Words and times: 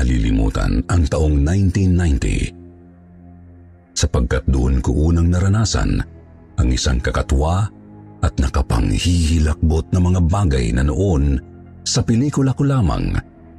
malilimutan 0.00 0.80
ang 0.88 1.04
taong 1.04 1.44
1990 1.44 2.56
sapagkat 3.92 4.48
doon 4.48 4.80
ko 4.80 5.12
unang 5.12 5.28
naranasan 5.28 6.00
ang 6.56 6.68
isang 6.72 6.96
kakatwa 7.04 7.68
at 8.24 8.32
nakapanghihilakbot 8.40 9.92
na 9.92 10.00
mga 10.00 10.24
bagay 10.24 10.72
na 10.72 10.88
noon 10.88 11.36
sa 11.84 12.00
pelikula 12.00 12.56
ko 12.56 12.64
lamang 12.64 13.12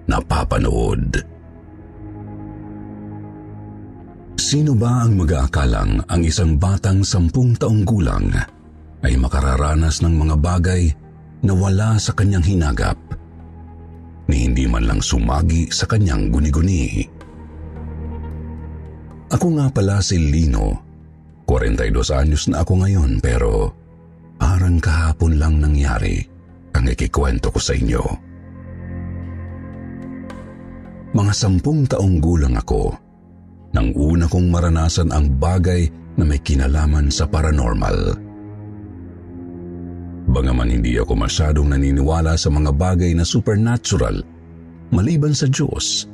napapanood. 0.10 1.22
Sino 4.42 4.74
ba 4.74 5.06
ang 5.06 5.22
mag-aakalang 5.22 6.02
ang 6.10 6.22
isang 6.26 6.58
batang 6.58 7.06
sampung 7.06 7.54
taong 7.54 7.86
gulang 7.86 8.34
ay 9.06 9.14
makararanas 9.14 10.02
ng 10.02 10.18
mga 10.18 10.36
bagay 10.42 10.90
na 11.46 11.54
wala 11.54 12.02
sa 12.02 12.18
kanyang 12.18 12.46
hinagap 12.46 12.98
hindi 14.62 14.78
man 14.78 14.86
lang 14.86 15.02
sumagi 15.02 15.74
sa 15.74 15.90
kanyang 15.90 16.30
guni-guni. 16.30 17.02
Ako 19.34 19.58
nga 19.58 19.74
pala 19.74 19.98
si 20.06 20.22
Lino. 20.22 20.78
42 21.50 21.98
anyos 22.14 22.46
na 22.46 22.62
ako 22.62 22.86
ngayon 22.86 23.18
pero 23.26 23.74
parang 24.38 24.78
kahapon 24.78 25.42
lang 25.42 25.58
nangyari 25.58 26.22
ang 26.78 26.86
ikikwento 26.86 27.50
ko 27.50 27.58
sa 27.58 27.74
inyo. 27.74 28.06
Mga 31.18 31.34
sampung 31.34 31.90
taong 31.90 32.22
gulang 32.22 32.54
ako 32.54 32.94
nang 33.74 33.90
una 33.98 34.30
kong 34.30 34.46
maranasan 34.46 35.10
ang 35.10 35.42
bagay 35.42 35.90
na 36.22 36.24
may 36.30 36.38
kinalaman 36.38 37.10
sa 37.10 37.26
paranormal. 37.26 38.14
Bangaman 40.30 40.70
hindi 40.70 41.02
ako 41.02 41.18
masyadong 41.18 41.74
naniniwala 41.74 42.38
sa 42.38 42.54
mga 42.54 42.70
bagay 42.78 43.18
na 43.18 43.26
supernatural 43.26 44.31
maliban 44.92 45.32
sa 45.32 45.48
Diyos, 45.48 46.06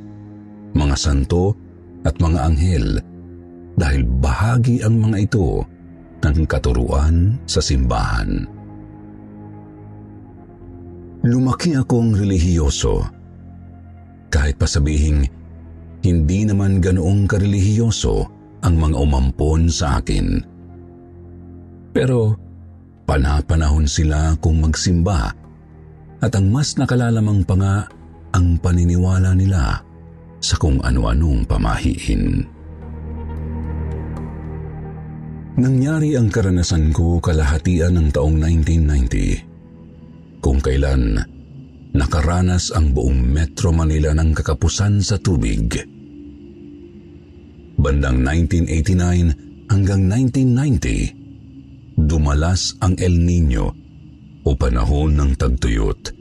mga 0.74 0.96
santo 0.96 1.54
at 2.06 2.14
mga 2.22 2.38
anghel 2.46 2.86
dahil 3.78 4.02
bahagi 4.22 4.82
ang 4.82 4.98
mga 4.98 5.16
ito 5.30 5.62
ng 6.22 6.46
katuruan 6.50 7.38
sa 7.46 7.62
simbahan. 7.62 8.46
Lumaki 11.26 11.74
akong 11.74 12.14
relihiyoso. 12.14 13.02
Kahit 14.30 14.60
pa 14.60 14.66
sabihing 14.68 15.26
hindi 16.06 16.46
naman 16.46 16.78
ganoong 16.78 17.26
karelihiyoso 17.26 18.26
ang 18.62 18.74
mga 18.78 18.96
umampon 18.98 19.66
sa 19.66 19.98
akin. 19.98 20.42
Pero 21.90 22.38
panapanahon 23.08 23.88
sila 23.88 24.36
kung 24.38 24.62
magsimba 24.62 25.32
at 26.18 26.32
ang 26.34 26.50
mas 26.50 26.78
nakalalamang 26.78 27.42
pa 27.42 27.54
nga 27.58 27.74
ang 28.38 28.54
paniniwala 28.62 29.34
nila 29.34 29.82
sa 30.38 30.54
kung 30.62 30.78
ano-anong 30.78 31.42
pamahiin. 31.42 32.46
Nangyari 35.58 36.14
ang 36.14 36.30
karanasan 36.30 36.94
ko 36.94 37.18
kalahatian 37.18 37.98
ng 37.98 38.14
taong 38.14 38.38
1990 38.38 40.38
kung 40.38 40.62
kailan 40.62 41.18
nakaranas 41.90 42.70
ang 42.78 42.94
buong 42.94 43.18
Metro 43.18 43.74
Manila 43.74 44.14
ng 44.14 44.30
kakapusan 44.38 45.02
sa 45.02 45.18
tubig. 45.18 45.74
Bandang 47.74 48.22
1989 48.22 49.66
hanggang 49.66 50.06
1990, 50.06 52.06
dumalas 52.06 52.78
ang 52.78 52.94
El 53.02 53.18
Nino 53.18 53.74
o 54.46 54.54
panahon 54.54 55.18
ng 55.18 55.34
tagtuyot 55.34 56.17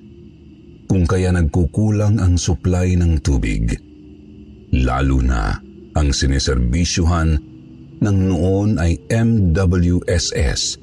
kung 0.87 1.03
kaya 1.03 1.35
nagkukulang 1.35 2.17
ang 2.17 2.39
supply 2.39 2.95
ng 2.95 3.19
tubig. 3.19 3.75
Lalo 4.71 5.19
na 5.19 5.59
ang 5.93 6.09
sineserbisyuhan 6.15 7.29
ng 7.99 8.17
noon 8.31 8.79
ay 8.79 8.97
MWSS 9.11 10.79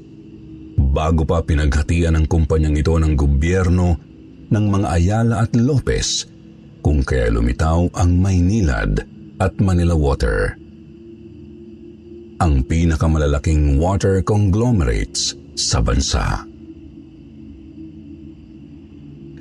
bago 0.74 1.22
pa 1.26 1.42
pinaghatian 1.42 2.18
ng 2.18 2.26
kumpanyang 2.30 2.78
ito 2.78 2.94
ng 2.94 3.14
gobyerno 3.14 3.98
ng 4.50 4.64
mga 4.70 4.88
Ayala 4.90 5.34
at 5.42 5.52
Lopez 5.56 6.26
kung 6.84 7.00
kaya 7.00 7.32
lumitaw 7.32 7.88
ang 7.96 8.20
Maynilad 8.20 9.02
at 9.40 9.54
Manila 9.58 9.96
Water. 9.96 10.54
Ang 12.44 12.60
pinakamalalaking 12.66 13.80
water 13.80 14.20
conglomerates 14.20 15.32
sa 15.56 15.80
bansa. 15.80 16.44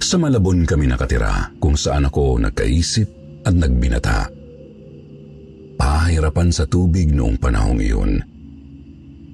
Sa 0.03 0.19
Malabon 0.19 0.67
kami 0.67 0.91
nakatira 0.91 1.55
kung 1.63 1.79
saan 1.79 2.11
ako 2.11 2.35
nagkaisip 2.43 3.07
at 3.47 3.55
nagbinata 3.55 4.27
pahirapan 5.79 6.53
sa 6.53 6.67
tubig 6.67 7.09
noong 7.09 7.39
panahong 7.39 7.81
iyon. 7.81 8.11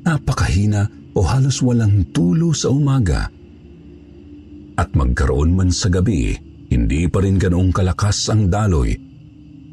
Napakahina 0.06 0.88
o 1.18 1.26
halos 1.26 1.60
walang 1.66 2.08
tulo 2.14 2.56
sa 2.56 2.72
umaga. 2.72 3.28
At 4.80 4.96
magkaroon 4.96 5.52
man 5.58 5.74
sa 5.74 5.92
gabi, 5.92 6.38
hindi 6.72 7.10
pa 7.12 7.22
rin 7.22 7.36
ganoong 7.36 7.76
kalakas 7.76 8.32
ang 8.32 8.48
daloy 8.48 8.96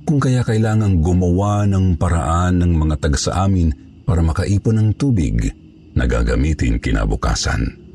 kung 0.03 0.19
kaya 0.19 0.43
kailangang 0.43 1.05
gumawa 1.05 1.69
ng 1.71 1.95
paraan 1.95 2.59
ng 2.63 2.73
mga 2.73 2.97
taga 2.99 3.19
sa 3.21 3.47
amin 3.47 3.71
para 4.03 4.25
makaipon 4.25 4.81
ng 4.81 4.91
tubig 4.99 5.55
na 5.95 6.09
gagamitin 6.09 6.83
kinabukasan. 6.83 7.86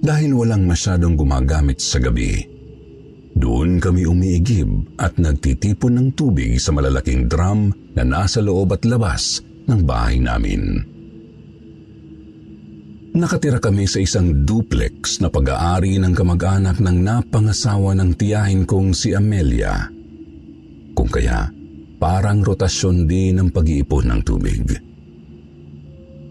Dahil 0.00 0.32
walang 0.32 0.64
masyadong 0.64 1.12
gumagamit 1.12 1.76
sa 1.76 2.00
gabi, 2.00 2.40
doon 3.36 3.76
kami 3.76 4.08
umiigib 4.08 4.96
at 4.96 5.20
nagtitipon 5.20 5.96
ng 5.96 6.08
tubig 6.16 6.56
sa 6.56 6.72
malalaking 6.72 7.28
drum 7.28 7.72
na 7.92 8.04
nasa 8.04 8.40
loob 8.40 8.72
at 8.72 8.84
labas 8.88 9.44
ng 9.68 9.80
bahay 9.84 10.16
namin. 10.16 10.80
Nakatira 13.10 13.60
kami 13.60 13.84
sa 13.90 14.00
isang 14.00 14.46
duplex 14.46 15.20
na 15.20 15.28
pag-aari 15.28 15.98
ng 15.98 16.14
kamag-anak 16.14 16.78
ng 16.78 16.98
napangasawa 17.04 17.92
ng 17.98 18.10
tiyahin 18.16 18.62
kong 18.64 18.94
si 18.94 19.12
Amelia. 19.12 19.90
Kung 20.94 21.10
kaya, 21.10 21.50
parang 22.00 22.40
rotasyon 22.40 23.04
din 23.04 23.36
ang 23.36 23.48
pag-iipon 23.50 24.04
ng 24.08 24.20
tubig. 24.24 24.62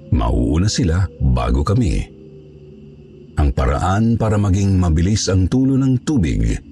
Mauuna 0.10 0.66
sila 0.66 1.06
bago 1.20 1.62
kami. 1.62 2.19
Ang 3.40 3.56
paraan 3.56 4.20
para 4.20 4.36
maging 4.36 4.76
mabilis 4.76 5.32
ang 5.32 5.48
tulo 5.48 5.80
ng 5.80 6.04
tubig– 6.04 6.44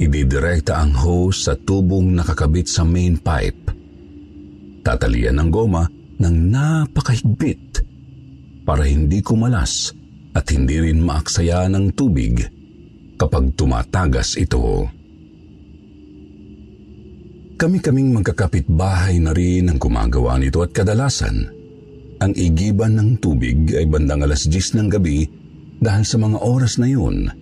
Ididirekta 0.00 0.80
ang 0.80 0.96
hose 0.96 1.44
sa 1.44 1.52
tubong 1.60 2.16
nakakabit 2.16 2.64
sa 2.64 2.88
main 2.88 3.20
pipe. 3.20 3.68
Tatalian 4.80 5.36
ng 5.36 5.50
goma 5.52 5.84
ng 6.16 6.36
napakahigpit 6.48 7.84
para 8.64 8.88
hindi 8.88 9.20
kumalas 9.20 9.92
at 10.32 10.48
hindi 10.56 10.80
rin 10.80 11.04
maaksaya 11.04 11.68
ng 11.68 11.92
tubig 11.92 12.40
kapag 13.20 13.52
tumatagas 13.52 14.40
ito. 14.40 14.88
Kami-kaming 17.60 18.16
magkakapit 18.16 18.72
bahay 18.72 19.20
na 19.20 19.36
rin 19.36 19.68
ang 19.68 19.76
gumagawa 19.76 20.40
nito 20.40 20.64
at 20.64 20.72
kadalasan, 20.72 21.44
ang 22.24 22.32
igiban 22.32 22.96
ng 22.96 23.20
tubig 23.20 23.68
ay 23.76 23.84
bandang 23.84 24.24
alas 24.24 24.48
10 24.48 24.80
ng 24.80 24.88
gabi 24.88 25.28
dahil 25.80 26.04
sa 26.04 26.16
mga 26.20 26.38
oras 26.44 26.76
na 26.76 26.86
yun, 26.86 27.32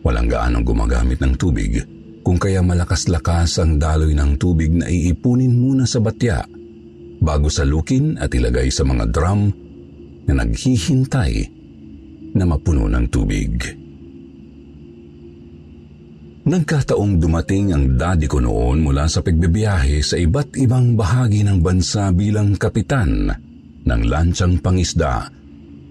Walang 0.00 0.32
gaanong 0.32 0.64
gumagamit 0.64 1.20
ng 1.20 1.36
tubig, 1.36 1.76
kung 2.24 2.40
kaya 2.40 2.64
malakas-lakas 2.64 3.60
ang 3.60 3.76
daloy 3.76 4.16
ng 4.16 4.40
tubig 4.40 4.72
na 4.72 4.88
iipunin 4.88 5.52
muna 5.52 5.84
sa 5.84 6.00
batya 6.00 6.40
bago 7.20 7.52
salukin 7.52 8.16
at 8.16 8.32
ilagay 8.32 8.72
sa 8.72 8.80
mga 8.80 9.12
drum 9.12 9.52
na 10.24 10.40
naghihintay 10.40 11.32
na 12.32 12.44
mapuno 12.48 12.88
ng 12.88 13.06
tubig. 13.12 13.52
Nagkataong 16.48 17.20
dumating 17.20 17.76
ang 17.76 17.84
daddy 18.00 18.24
ko 18.24 18.40
noon 18.40 18.80
mula 18.80 19.04
sa 19.04 19.20
pagbibiyahe 19.20 20.00
sa 20.00 20.16
iba't 20.16 20.56
ibang 20.56 20.96
bahagi 20.96 21.44
ng 21.44 21.60
bansa 21.60 22.08
bilang 22.16 22.56
kapitan 22.56 23.28
ng 23.84 24.02
lansyang 24.08 24.56
pangisda 24.64 25.28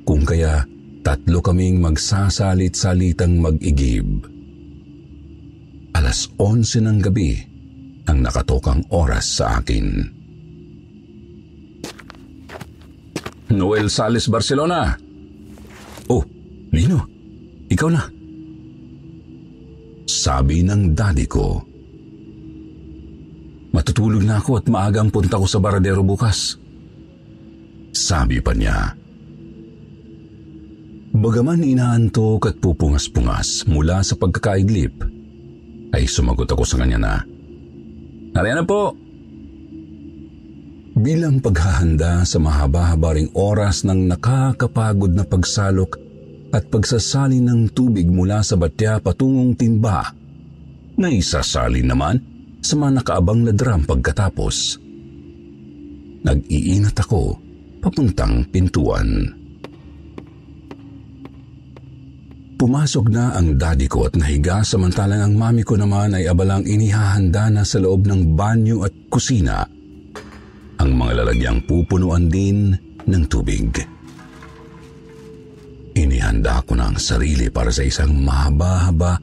kung 0.02 0.26
kaya 0.26 0.66
tatlo 1.10 1.42
kaming 1.42 1.82
magsasalit-salitang 1.82 3.42
mag-igib. 3.42 4.30
Alas 5.98 6.30
11 6.38 6.86
ng 6.86 6.98
gabi 7.02 7.34
ang 8.06 8.22
nakatokang 8.22 8.86
oras 8.94 9.42
sa 9.42 9.58
akin. 9.58 10.06
Noel 13.50 13.90
Sales 13.90 14.30
Barcelona. 14.30 14.94
Oh, 16.14 16.22
Lino, 16.70 17.02
ikaw 17.74 17.90
na. 17.90 18.06
Sabi 20.06 20.62
ng 20.62 20.94
daddy 20.94 21.26
ko. 21.26 21.58
Matutulog 23.74 24.22
na 24.22 24.38
ako 24.38 24.62
at 24.62 24.66
maagang 24.70 25.10
punta 25.10 25.42
ko 25.42 25.50
sa 25.50 25.58
baradero 25.58 26.06
bukas. 26.06 26.54
Sabi 27.98 28.38
pa 28.46 28.54
niya. 28.54 29.09
Bagaman 31.10 31.66
inaantok 31.66 32.54
at 32.54 32.56
pupungas-pungas 32.62 33.66
mula 33.66 34.06
sa 34.06 34.14
pagkakaidlip, 34.14 34.94
ay 35.90 36.06
sumagot 36.06 36.46
ako 36.54 36.62
sa 36.62 36.78
kanya 36.78 37.02
na, 37.02 37.16
Nariyan 38.30 38.62
na 38.62 38.66
po! 38.66 38.94
Bilang 41.00 41.42
paghahanda 41.42 42.22
sa 42.30 42.38
mahaba-haba 42.38 43.18
oras 43.34 43.88
ng 43.88 44.06
nakakapagod 44.06 45.16
na 45.16 45.26
pagsalok 45.26 45.98
at 46.54 46.70
pagsasali 46.70 47.42
ng 47.42 47.74
tubig 47.74 48.06
mula 48.06 48.46
sa 48.46 48.54
batya 48.54 49.02
patungong 49.02 49.58
timba, 49.58 50.14
na 51.00 51.08
isasali 51.10 51.82
naman 51.82 52.22
sa 52.62 52.76
mga 52.76 53.02
nakaabang 53.02 53.48
na 53.48 53.54
drum 53.56 53.88
pagkatapos. 53.88 54.78
Nag-iinat 56.22 57.00
ako 57.00 57.40
papuntang 57.80 58.44
pintuan. 58.52 59.39
Pumasok 62.60 63.08
na 63.08 63.40
ang 63.40 63.56
daddy 63.56 63.88
ko 63.88 64.12
at 64.12 64.20
nahiga 64.20 64.60
samantalang 64.68 65.24
ang 65.24 65.34
mami 65.40 65.64
ko 65.64 65.80
naman 65.80 66.12
ay 66.12 66.28
abalang 66.28 66.68
inihahanda 66.68 67.48
na 67.48 67.64
sa 67.64 67.80
loob 67.80 68.04
ng 68.04 68.36
banyo 68.36 68.84
at 68.84 68.92
kusina 69.08 69.64
ang 70.76 70.92
mga 70.92 71.24
lalagyang 71.24 71.64
pupunuan 71.64 72.28
din 72.28 72.76
ng 73.08 73.24
tubig. 73.32 73.72
Inihanda 75.96 76.60
ko 76.68 76.76
na 76.76 76.92
ang 76.92 77.00
sarili 77.00 77.48
para 77.48 77.72
sa 77.72 77.88
isang 77.88 78.12
mahaba-haba 78.28 79.16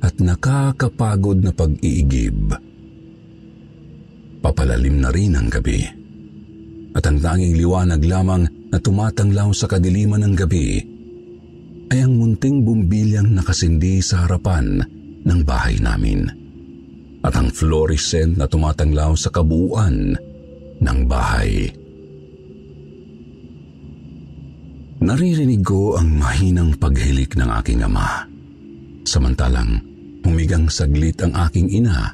at 0.00 0.14
nakakapagod 0.24 1.44
na 1.44 1.52
pag-iigib. 1.52 2.56
Papalalim 4.40 4.96
na 4.96 5.12
rin 5.12 5.36
ang 5.36 5.52
gabi. 5.52 5.84
At 6.96 7.04
ang 7.04 7.20
tanging 7.20 7.52
liwanag 7.52 8.00
lamang 8.00 8.48
na 8.72 8.80
tumatanglaw 8.80 9.52
sa 9.52 9.68
kadiliman 9.68 10.24
ng 10.24 10.34
gabi 10.40 10.97
ay 11.88 12.04
ang 12.04 12.20
munting 12.20 12.64
bumbilyang 12.64 13.32
nakasindi 13.32 14.04
sa 14.04 14.28
harapan 14.28 14.84
ng 15.24 15.40
bahay 15.44 15.80
namin 15.80 16.28
at 17.24 17.34
ang 17.34 17.48
fluorescent 17.50 18.38
na 18.38 18.46
tumatanglaw 18.46 19.16
sa 19.18 19.32
kabuuan 19.32 20.14
ng 20.78 20.98
bahay. 21.08 21.72
Naririnig 24.98 25.62
ko 25.62 25.94
ang 25.96 26.10
mahinang 26.18 26.74
paghilik 26.76 27.30
ng 27.38 27.50
aking 27.62 27.86
ama. 27.86 28.26
Samantalang 29.06 29.80
humigang 30.26 30.66
saglit 30.68 31.16
ang 31.22 31.32
aking 31.48 31.70
ina. 31.70 32.12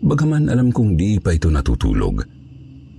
Bagaman 0.00 0.48
alam 0.48 0.72
kong 0.72 0.96
di 0.96 1.20
pa 1.20 1.36
ito 1.36 1.52
natutulog 1.52 2.24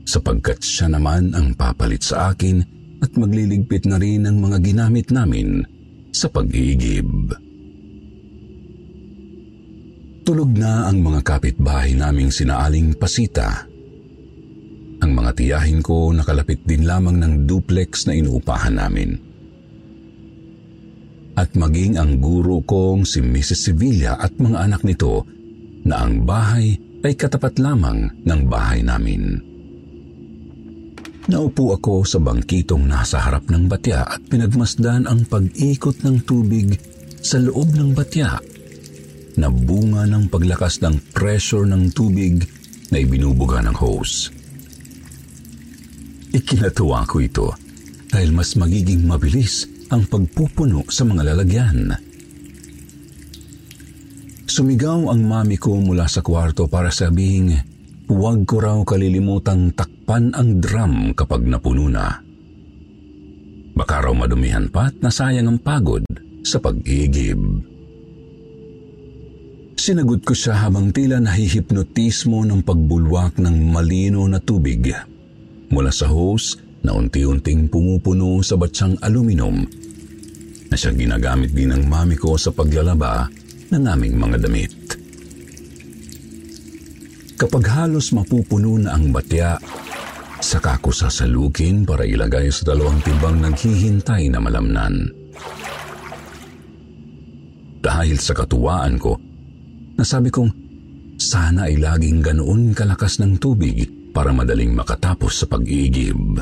sapagkat 0.05 0.61
siya 0.61 0.91
naman 0.91 1.33
ang 1.33 1.55
papalit 1.55 2.03
sa 2.03 2.33
akin 2.33 2.80
at 3.01 3.11
magliligpit 3.17 3.89
na 3.89 3.97
rin 3.97 4.29
ng 4.29 4.37
mga 4.37 4.57
ginamit 4.61 5.09
namin 5.09 5.65
sa 6.13 6.29
pag-iigib. 6.29 7.33
Tulog 10.21 10.53
na 10.53 10.85
ang 10.85 11.01
mga 11.01 11.25
kapitbahay 11.25 11.97
naming 11.97 12.29
sinaaling 12.29 12.93
pasita. 12.93 13.65
Ang 15.01 15.11
mga 15.17 15.33
tiyahin 15.33 15.81
ko 15.81 16.13
nakalapit 16.13 16.61
din 16.61 16.85
lamang 16.85 17.17
ng 17.17 17.33
duplex 17.49 18.05
na 18.05 18.13
inuupahan 18.13 18.77
namin. 18.77 19.17
At 21.33 21.57
maging 21.57 21.97
ang 21.97 22.21
guro 22.21 22.61
kong 22.61 23.01
si 23.01 23.17
Mrs. 23.17 23.73
Sevilla 23.73 24.21
at 24.21 24.37
mga 24.37 24.61
anak 24.61 24.85
nito 24.85 25.25
na 25.89 26.05
ang 26.05 26.21
bahay 26.21 26.77
ay 27.01 27.17
katapat 27.17 27.57
lamang 27.57 28.13
ng 28.21 28.41
bahay 28.45 28.85
namin. 28.85 29.50
Naupo 31.29 31.77
ako 31.77 32.01
sa 32.01 32.17
bangkitong 32.17 32.89
nasa 32.89 33.21
harap 33.21 33.45
ng 33.45 33.69
batya 33.69 34.01
at 34.09 34.25
pinagmasdan 34.25 35.05
ang 35.05 35.21
pag-ikot 35.29 36.01
ng 36.01 36.25
tubig 36.25 36.81
sa 37.21 37.37
loob 37.37 37.77
ng 37.77 37.93
batya 37.93 38.41
na 39.37 39.47
bunga 39.53 40.09
ng 40.09 40.33
paglakas 40.33 40.81
ng 40.81 40.97
pressure 41.13 41.69
ng 41.69 41.93
tubig 41.93 42.41
na 42.89 42.97
ibinubuga 42.97 43.61
ng 43.61 43.77
hose. 43.77 44.33
Ikinatuwa 46.33 47.05
ko 47.05 47.21
ito 47.21 47.47
dahil 48.09 48.33
mas 48.33 48.57
magiging 48.57 49.05
mabilis 49.05 49.69
ang 49.93 50.09
pagpupuno 50.09 50.89
sa 50.89 51.05
mga 51.05 51.21
lalagyan. 51.21 51.93
Sumigaw 54.49 55.13
ang 55.13 55.21
mami 55.21 55.61
ko 55.61 55.77
mula 55.77 56.09
sa 56.09 56.25
kwarto 56.25 56.65
para 56.65 56.89
sabing 56.89 57.55
huwag 58.09 58.43
ko 58.43 58.57
raw 58.59 58.77
kalilimutang 58.83 59.71
takpan 59.77 60.00
ang 60.19 60.59
drum 60.59 61.15
kapag 61.15 61.47
napuno 61.47 61.87
na. 61.87 62.19
Baka 63.71 64.03
raw 64.03 64.11
madumihan 64.11 64.67
pa 64.67 64.91
at 64.91 64.99
nasayang 64.99 65.47
ang 65.47 65.59
pagod 65.63 66.03
sa 66.43 66.59
pag-iigib. 66.59 67.39
Sinagot 69.79 70.21
ko 70.27 70.35
siya 70.35 70.67
habang 70.67 70.91
tila 70.91 71.23
nahihipnotismo 71.23 72.43
ng 72.43 72.61
pagbulwak 72.67 73.39
ng 73.39 73.71
malino 73.71 74.27
na 74.27 74.43
tubig 74.43 74.91
mula 75.71 75.89
sa 75.89 76.11
hose 76.11 76.59
na 76.83 76.91
unti-unting 76.91 77.71
pumupuno 77.71 78.43
sa 78.43 78.59
batsyang 78.59 78.99
aluminum 78.99 79.63
na 80.67 80.75
siyang 80.75 80.99
ginagamit 80.99 81.55
din 81.55 81.71
ng 81.71 81.87
mami 81.87 82.19
ko 82.19 82.35
sa 82.35 82.51
paglalaba 82.51 83.31
ng 83.71 83.83
aming 83.87 84.15
mga 84.19 84.37
damit. 84.43 84.73
Kapag 87.41 87.63
halos 87.73 88.13
mapupuno 88.13 88.77
na 88.77 88.93
ang 88.93 89.09
batya, 89.09 89.57
saka 90.41 90.81
ko 90.81 90.89
sasalukin 90.89 91.85
para 91.85 92.03
ilagay 92.03 92.49
sa 92.49 92.73
dalawang 92.73 92.99
timbang 93.05 93.39
naghihintay 93.39 94.27
na 94.33 94.41
malamnan. 94.41 95.07
Dahil 97.81 98.17
sa 98.17 98.33
katuwaan 98.37 98.97
ko, 98.97 99.17
nasabi 99.97 100.29
kong 100.29 100.49
sana 101.21 101.69
ay 101.69 101.77
laging 101.77 102.25
ganoon 102.25 102.73
kalakas 102.73 103.21
ng 103.21 103.37
tubig 103.37 103.85
para 104.13 104.33
madaling 104.33 104.73
makatapos 104.73 105.41
sa 105.41 105.45
pag-iigib. 105.49 106.41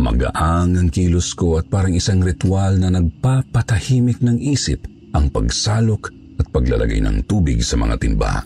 Magaang 0.00 0.80
ang 0.80 0.88
kilos 0.88 1.36
ko 1.36 1.60
at 1.60 1.68
parang 1.68 1.92
isang 1.92 2.24
ritual 2.24 2.80
na 2.80 2.88
nagpapatahimik 2.88 4.24
ng 4.24 4.40
isip 4.40 4.88
ang 5.12 5.28
pagsalok 5.28 6.08
at 6.40 6.48
paglalagay 6.48 7.04
ng 7.04 7.28
tubig 7.28 7.60
sa 7.60 7.76
mga 7.76 8.00
timba. 8.00 8.40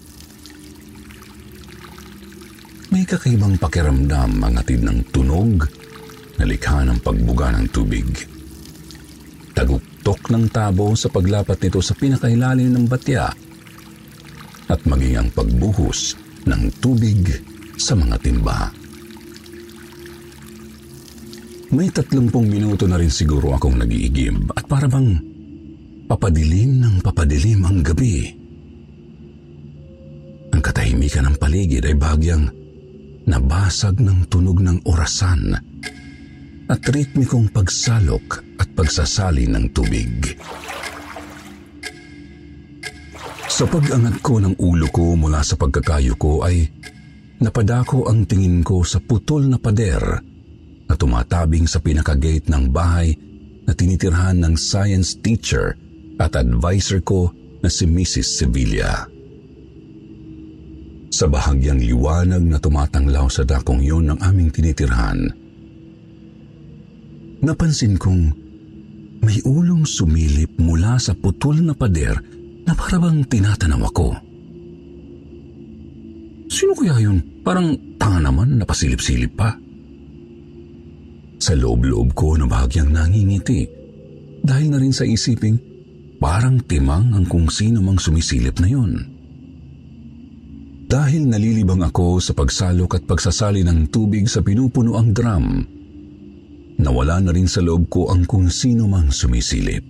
May 2.94 3.02
kakaibang 3.02 3.58
pakiramdam 3.58 4.38
ang 4.38 4.54
atid 4.54 4.86
ng 4.86 5.10
tunog 5.10 5.66
na 6.38 6.46
likha 6.46 6.86
ng 6.86 7.02
pagbuga 7.02 7.50
ng 7.50 7.66
tubig. 7.74 8.06
Taguktok 9.50 10.30
ng 10.30 10.46
tabo 10.54 10.94
sa 10.94 11.10
paglapat 11.10 11.58
nito 11.58 11.82
sa 11.82 11.90
pinakailalim 11.98 12.70
ng 12.70 12.86
batya 12.86 13.34
at 14.70 14.80
maging 14.86 15.18
ang 15.18 15.28
pagbuhos 15.34 16.14
ng 16.46 16.70
tubig 16.78 17.34
sa 17.74 17.98
mga 17.98 18.14
timba. 18.22 18.70
May 21.74 21.90
tatlumpong 21.90 22.46
minuto 22.46 22.86
na 22.86 22.94
rin 22.94 23.10
siguro 23.10 23.58
akong 23.58 23.74
nag-iigib 23.74 24.54
at 24.54 24.70
para 24.70 24.86
bang 24.86 25.18
papadilim 26.06 26.78
ng 26.78 27.02
papadilim 27.02 27.58
ang 27.66 27.82
gabi. 27.82 28.30
Ang 30.54 30.62
katahimikan 30.62 31.26
ng 31.26 31.36
paligid 31.42 31.82
ay 31.90 31.98
bagyang 31.98 32.62
nabasag 33.24 34.00
ng 34.00 34.28
tunog 34.28 34.60
ng 34.60 34.84
orasan 34.84 35.56
at 36.68 36.80
ritmikong 36.88 37.52
pagsalok 37.52 38.40
at 38.56 38.68
pagsasali 38.72 39.48
ng 39.48 39.64
tubig. 39.72 40.36
Sa 43.54 43.68
pag-angat 43.70 44.18
ko 44.24 44.42
ng 44.42 44.58
ulo 44.58 44.88
ko 44.90 45.14
mula 45.14 45.44
sa 45.44 45.54
pagkakayo 45.54 46.18
ko 46.18 46.42
ay 46.42 46.66
napadako 47.38 48.10
ang 48.10 48.26
tingin 48.26 48.64
ko 48.66 48.82
sa 48.82 48.98
putol 48.98 49.46
na 49.46 49.60
pader 49.60 50.02
na 50.90 50.94
tumatabing 50.98 51.68
sa 51.68 51.78
pinakagate 51.78 52.50
ng 52.50 52.72
bahay 52.72 53.14
na 53.64 53.72
tinitirhan 53.72 54.42
ng 54.42 54.54
science 54.58 55.16
teacher 55.22 55.78
at 56.18 56.34
advisor 56.34 57.00
ko 57.00 57.30
na 57.62 57.70
si 57.72 57.88
Mrs. 57.88 58.42
Sevilla. 58.42 59.13
Sa 61.14 61.30
bahagyang 61.30 61.78
liwanag 61.78 62.42
na 62.42 62.58
tumatanglaw 62.58 63.30
sa 63.30 63.46
dakong 63.46 63.78
yun 63.78 64.10
ng 64.10 64.18
aming 64.18 64.50
tinitirhan, 64.50 65.30
napansin 67.38 67.94
kong 67.94 68.34
may 69.22 69.38
ulong 69.46 69.86
sumilip 69.86 70.58
mula 70.58 70.98
sa 70.98 71.14
putol 71.14 71.62
na 71.62 71.70
pader 71.70 72.18
na 72.66 72.74
parabang 72.74 73.22
tinatanaw 73.30 73.94
ako. 73.94 74.08
Sino 76.50 76.74
kaya 76.74 76.98
yun? 76.98 77.22
Parang 77.46 77.94
tanga 77.94 78.18
naman 78.18 78.58
napasilip-silip 78.58 79.38
pa. 79.38 79.54
Sa 81.38 81.54
loob-loob 81.54 82.10
ko 82.18 82.34
na 82.34 82.50
bahagyang 82.50 82.90
nangingiti 82.90 83.62
dahil 84.42 84.66
na 84.66 84.82
rin 84.82 84.90
sa 84.90 85.06
isiping 85.06 85.62
parang 86.18 86.58
timang 86.66 87.14
ang 87.14 87.30
kung 87.30 87.46
sino 87.46 87.78
mang 87.78 88.02
sumisilip 88.02 88.58
na 88.58 88.66
yun. 88.66 89.13
Dahil 90.94 91.26
nalilibang 91.26 91.82
ako 91.82 92.22
sa 92.22 92.38
pagsalok 92.38 92.94
at 92.94 93.02
pagsasali 93.02 93.66
ng 93.66 93.90
tubig 93.90 94.30
sa 94.30 94.46
pinupuno 94.46 94.94
ang 94.94 95.10
drum, 95.10 95.58
nawala 96.78 97.18
na 97.18 97.34
rin 97.34 97.50
sa 97.50 97.58
loob 97.58 97.90
ko 97.90 98.14
ang 98.14 98.22
kung 98.22 98.46
sino 98.46 98.86
mang 98.86 99.10
sumisilip. 99.10 99.82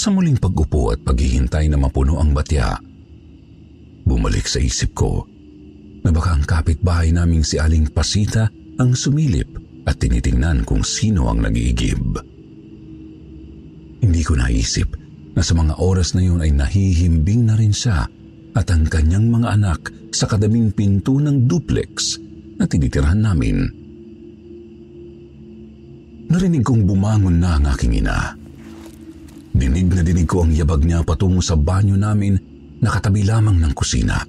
Sa 0.00 0.08
muling 0.08 0.40
pag-upo 0.40 0.96
at 0.96 1.04
paghihintay 1.04 1.68
na 1.68 1.76
mapuno 1.76 2.24
ang 2.24 2.32
batya, 2.32 2.80
bumalik 4.08 4.48
sa 4.48 4.56
isip 4.56 4.96
ko 4.96 5.28
na 6.00 6.08
baka 6.08 6.40
ang 6.40 6.48
kapitbahay 6.48 7.12
naming 7.12 7.44
si 7.44 7.60
Aling 7.60 7.92
Pasita 7.92 8.48
ang 8.80 8.96
sumilip 8.96 9.60
at 9.84 10.00
tinitingnan 10.00 10.64
kung 10.64 10.80
sino 10.88 11.28
ang 11.28 11.44
nag-iigib. 11.44 12.16
Hindi 14.00 14.24
ko 14.24 14.40
naisip 14.40 14.96
na 15.36 15.44
sa 15.44 15.52
mga 15.52 15.76
oras 15.84 16.16
na 16.16 16.24
yun 16.24 16.40
ay 16.40 16.48
nahihimbing 16.48 17.44
na 17.44 17.60
rin 17.60 17.76
siya 17.76 18.08
at 18.54 18.66
ang 18.70 18.86
kanyang 18.86 19.30
mga 19.30 19.48
anak 19.54 19.80
sa 20.10 20.26
kadaming 20.26 20.74
pinto 20.74 21.18
ng 21.18 21.46
duplex 21.46 22.18
na 22.58 22.66
tinitirhan 22.66 23.22
namin. 23.22 23.56
Narinig 26.30 26.62
kong 26.62 26.86
bumangon 26.86 27.42
na 27.42 27.58
ang 27.58 27.66
aking 27.74 28.04
ina. 28.04 28.38
Dinig 29.50 29.90
na 29.90 30.02
dinig 30.06 30.30
ko 30.30 30.46
ang 30.46 30.54
yabag 30.54 30.86
niya 30.86 31.02
patungo 31.02 31.42
sa 31.42 31.58
banyo 31.58 31.98
namin 31.98 32.38
na 32.78 32.88
katabi 32.90 33.26
lamang 33.26 33.58
ng 33.58 33.72
kusina. 33.74 34.22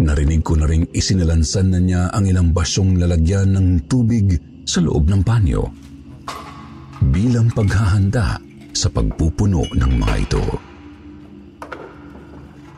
Narinig 0.00 0.40
ko 0.40 0.56
na 0.56 0.64
ring 0.64 0.88
isinalansan 0.90 1.68
na 1.68 1.78
niya 1.78 2.02
ang 2.08 2.24
ilang 2.24 2.50
basyong 2.56 2.96
lalagyan 2.96 3.52
ng 3.52 3.84
tubig 3.86 4.40
sa 4.64 4.80
loob 4.80 5.12
ng 5.12 5.20
banyo 5.20 5.62
bilang 7.12 7.52
paghahanda 7.52 8.40
sa 8.72 8.88
pagpupuno 8.88 9.68
ng 9.76 9.92
mga 10.00 10.16
ito. 10.22 10.71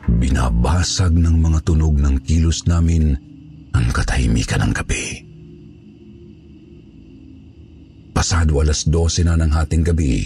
Binabasag 0.05 1.17
ng 1.17 1.41
mga 1.41 1.59
tunog 1.65 1.97
ng 1.97 2.21
kilos 2.21 2.69
namin 2.69 3.17
ang 3.73 3.87
katahimikan 3.89 4.61
ng 4.61 4.73
gabi. 4.77 5.05
Pasado 8.13 8.61
alas 8.61 8.85
12 8.85 9.25
na 9.25 9.33
ng 9.33 9.49
hating 9.49 9.83
gabi 9.83 10.21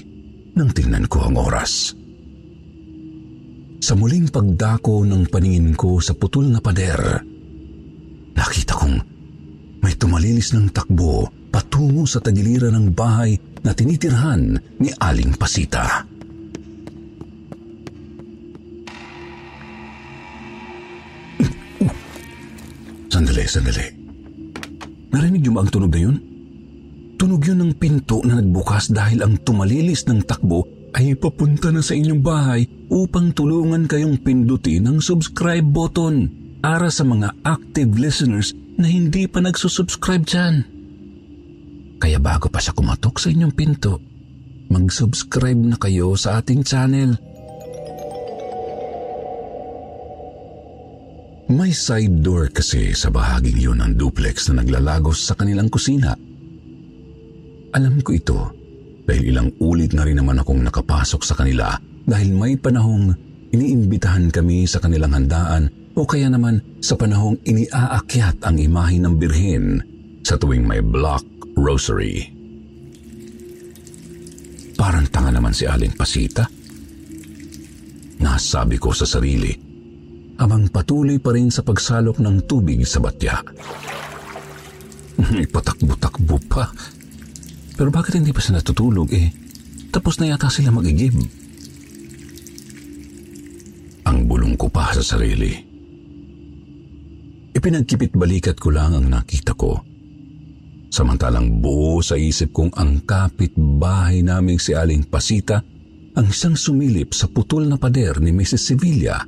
nang 0.59 0.75
tingnan 0.75 1.07
ko 1.07 1.23
ang 1.23 1.39
oras. 1.39 1.95
Sa 3.79 3.95
muling 3.95 4.27
pagdako 4.27 5.07
ng 5.07 5.31
paningin 5.31 5.71
ko 5.79 6.03
sa 6.03 6.11
putol 6.11 6.51
na 6.51 6.59
pader, 6.59 7.23
nakita 8.35 8.75
kong 8.75 8.97
may 9.79 9.95
tumalilis 9.95 10.51
ng 10.51 10.75
takbo 10.75 11.31
patungo 11.47 12.03
sa 12.03 12.19
tagiliran 12.19 12.75
ng 12.75 12.87
bahay 12.91 13.39
na 13.63 13.71
tinitirhan 13.71 14.59
ni 14.75 14.91
Aling 14.99 15.39
Pasita. 15.39 16.08
Sandali, 23.09 23.43
sandali. 23.49 23.85
Narinig 25.09 25.41
niyo 25.41 25.51
ba 25.57 25.65
ang 25.65 25.71
tunog 25.73 25.89
na 25.89 26.01
yun? 26.05 26.17
Tunog 27.17 27.41
yun 27.43 27.59
ng 27.59 27.73
pinto 27.75 28.21
na 28.23 28.37
nagbukas 28.37 28.93
dahil 28.93 29.25
ang 29.25 29.41
tumalilis 29.41 30.05
ng 30.07 30.23
takbo 30.23 30.63
ay 30.95 31.17
papunta 31.17 31.73
na 31.73 31.81
sa 31.81 31.97
inyong 31.97 32.21
bahay 32.21 32.69
upang 32.89 33.33
tulungan 33.33 33.85
kayong 33.89 34.21
pindutin 34.21 34.89
ang 34.89 35.01
subscribe 35.01 35.65
button 35.65 36.29
para 36.61 36.87
sa 36.93 37.03
mga 37.03 37.33
active 37.45 37.91
listeners 37.97 38.53
na 38.79 38.87
hindi 38.87 39.27
pa 39.27 39.43
nagsusubscribe 39.43 40.23
dyan. 40.23 40.55
Kaya 41.99 42.17
bago 42.21 42.47
pa 42.47 42.63
siya 42.63 42.71
kumatok 42.71 43.19
sa 43.19 43.27
inyong 43.27 43.51
pinto, 43.51 43.99
mag-subscribe 44.71 45.59
na 45.59 45.75
kayo 45.75 46.15
sa 46.15 46.39
ating 46.39 46.63
channel. 46.63 47.19
May 51.49 51.73
side 51.73 52.21
door 52.21 52.53
kasi 52.53 52.93
sa 52.93 53.09
bahaging 53.09 53.57
yun 53.57 53.81
ng 53.81 53.97
duplex 53.97 54.53
na 54.53 54.61
naglalagos 54.61 55.25
sa 55.25 55.33
kanilang 55.33 55.67
kusina 55.67 56.13
alam 57.73 58.01
ko 58.01 58.09
ito 58.13 58.39
dahil 59.05 59.33
ilang 59.33 59.49
ulit 59.61 59.93
na 59.93 60.05
rin 60.05 60.17
naman 60.17 60.41
akong 60.41 60.61
nakapasok 60.61 61.21
sa 61.21 61.37
kanila 61.37 61.77
dahil 62.05 62.33
may 62.33 62.57
panahong 62.57 63.13
iniimbitahan 63.53 64.33
kami 64.33 64.65
sa 64.65 64.81
kanilang 64.81 65.13
handaan 65.13 65.69
o 65.93 66.05
kaya 66.05 66.29
naman 66.29 66.61
sa 66.81 66.97
panahong 66.97 67.37
iniaakyat 67.45 68.41
ang 68.45 68.57
imahe 68.57 68.97
ng 69.01 69.13
birhen 69.17 69.65
sa 70.25 70.37
tuwing 70.37 70.65
may 70.65 70.81
block 70.81 71.25
rosary. 71.57 72.29
Parang 74.77 75.05
tanga 75.11 75.33
naman 75.33 75.51
si 75.51 75.67
Aling 75.67 75.97
Pasita. 75.97 76.47
Nasabi 78.19 78.79
ko 78.79 78.95
sa 78.95 79.03
sarili, 79.03 79.51
abang 80.39 80.71
patuloy 80.71 81.19
pa 81.19 81.35
rin 81.35 81.51
sa 81.51 81.61
pagsalok 81.61 82.23
ng 82.23 82.47
tubig 82.47 82.81
sa 82.87 83.03
batya. 83.03 83.43
Ipatakbo-takbo 85.45 86.39
pa 86.47 86.71
pero 87.79 87.95
bakit 87.95 88.19
hindi 88.19 88.35
pa 88.35 88.43
sila 88.43 88.59
natutulog 88.59 89.07
eh? 89.15 89.31
Tapos 89.87 90.19
na 90.19 90.27
yata 90.27 90.51
sila 90.51 90.67
mag-igib. 90.67 91.15
Ang 94.03 94.27
bulong 94.27 94.59
ko 94.59 94.67
pa 94.67 94.91
sa 94.91 94.99
sarili. 94.99 95.55
Ipinagkipit 97.55 98.11
balikat 98.11 98.59
ko 98.59 98.75
lang 98.75 98.99
ang 98.99 99.07
nakita 99.07 99.55
ko. 99.55 99.79
Samantalang 100.91 101.63
buo 101.63 102.03
sa 102.03 102.19
isip 102.19 102.51
kong 102.51 102.75
ang 102.75 103.07
kapit-bahay 103.07 104.27
naming 104.27 104.59
si 104.59 104.75
Aling 104.75 105.07
Pasita 105.07 105.63
ang 106.19 106.27
isang 106.27 106.59
sumilip 106.59 107.15
sa 107.15 107.31
putol 107.31 107.63
na 107.63 107.79
pader 107.79 108.19
ni 108.19 108.35
Mrs. 108.35 108.75
Sevilla 108.75 109.23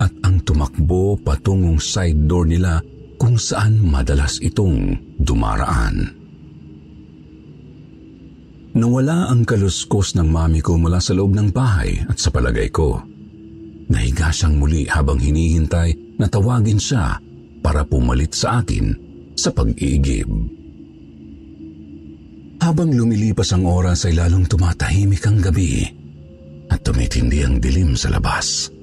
at 0.00 0.12
ang 0.24 0.44
tumakbo 0.44 1.16
patungong 1.20 1.80
side 1.80 2.28
door 2.28 2.44
nila 2.44 2.80
kung 3.16 3.40
saan 3.40 3.80
madalas 3.80 4.40
itong 4.44 4.92
dumaraan. 5.16 6.12
Nawala 8.76 9.32
ang 9.32 9.48
kaluskos 9.48 10.12
ng 10.20 10.28
mami 10.28 10.60
ko 10.60 10.76
mula 10.76 11.00
sa 11.00 11.16
loob 11.16 11.32
ng 11.32 11.48
bahay 11.48 11.96
at 12.04 12.20
sa 12.20 12.28
palagay 12.28 12.68
ko. 12.68 13.00
Nahiga 13.88 14.28
siyang 14.28 14.60
muli 14.60 14.84
habang 14.84 15.16
hinihintay 15.16 16.20
na 16.20 16.28
tawagin 16.28 16.76
siya 16.76 17.16
para 17.64 17.88
pumalit 17.88 18.36
sa 18.36 18.60
atin 18.60 18.92
sa 19.32 19.48
pag-iigib. 19.48 20.28
Habang 22.60 22.92
lumilipas 22.92 23.56
ang 23.56 23.64
oras 23.64 24.04
ay 24.04 24.16
lalong 24.16 24.44
tumatahimik 24.44 25.24
ang 25.24 25.40
gabi 25.40 25.88
at 26.68 26.84
tumitindi 26.84 27.48
ang 27.48 27.56
dilim 27.56 27.96
sa 27.96 28.12
labas. 28.12 28.75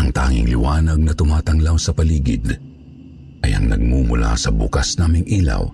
Ang 0.00 0.16
tanging 0.16 0.48
liwanag 0.48 0.96
na 0.96 1.12
tumatanglaw 1.12 1.76
sa 1.76 1.92
paligid 1.92 2.56
ay 3.44 3.52
ang 3.52 3.68
nagmumula 3.68 4.32
sa 4.32 4.48
bukas 4.48 4.96
naming 4.96 5.28
ilaw 5.28 5.68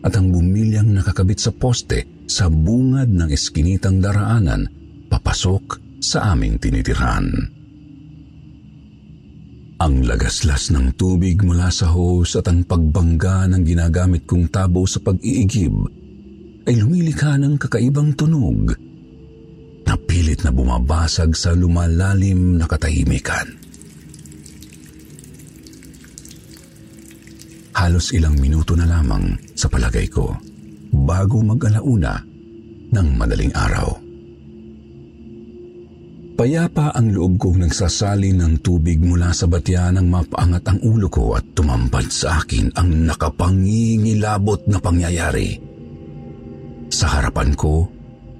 at 0.00 0.16
ang 0.16 0.32
bumilyang 0.32 0.96
nakakabit 0.96 1.44
sa 1.44 1.52
poste 1.52 2.24
sa 2.24 2.48
bungad 2.48 3.12
ng 3.12 3.28
eskinitang 3.28 4.00
daraanan 4.00 4.64
papasok 5.12 6.00
sa 6.00 6.32
aming 6.32 6.56
tinitirhan. 6.56 7.28
Ang 9.76 10.08
lagaslas 10.08 10.72
ng 10.72 10.96
tubig 10.96 11.44
mula 11.44 11.68
sa 11.68 11.92
hose 11.92 12.40
at 12.40 12.48
ang 12.48 12.64
pagbangga 12.64 13.44
ng 13.52 13.60
ginagamit 13.68 14.24
kong 14.24 14.48
tabo 14.48 14.88
sa 14.88 15.04
pag-iigib 15.04 15.76
ay 16.64 16.80
lumilikha 16.80 17.36
ng 17.36 17.60
kakaibang 17.60 18.16
tunog 18.16 18.72
pilit 20.00 20.44
na 20.44 20.52
bumabasag 20.52 21.32
sa 21.32 21.56
lumalalim 21.56 22.60
na 22.60 22.68
katahimikan. 22.68 23.48
Halos 27.76 28.16
ilang 28.16 28.40
minuto 28.40 28.72
na 28.72 28.88
lamang 28.88 29.36
sa 29.52 29.68
palagay 29.68 30.08
ko 30.08 30.32
bago 30.92 31.44
mag-alauna 31.44 32.24
ng 32.88 33.08
madaling 33.20 33.52
araw. 33.52 33.88
Payapa 36.36 36.92
ang 36.92 37.16
loob 37.16 37.40
kong 37.40 37.64
nagsasali 37.64 38.36
ng 38.36 38.60
tubig 38.60 39.00
mula 39.00 39.32
sa 39.32 39.48
batya 39.48 39.88
nang 39.88 40.12
mapaangat 40.12 40.68
ang 40.68 40.78
ulo 40.84 41.08
ko 41.08 41.32
at 41.32 41.44
tumampad 41.56 42.12
sa 42.12 42.44
akin 42.44 42.76
ang 42.76 43.08
nakapangingilabot 43.08 44.68
na 44.68 44.76
pangyayari. 44.76 45.56
Sa 46.92 47.08
harapan 47.08 47.56
ko, 47.56 47.88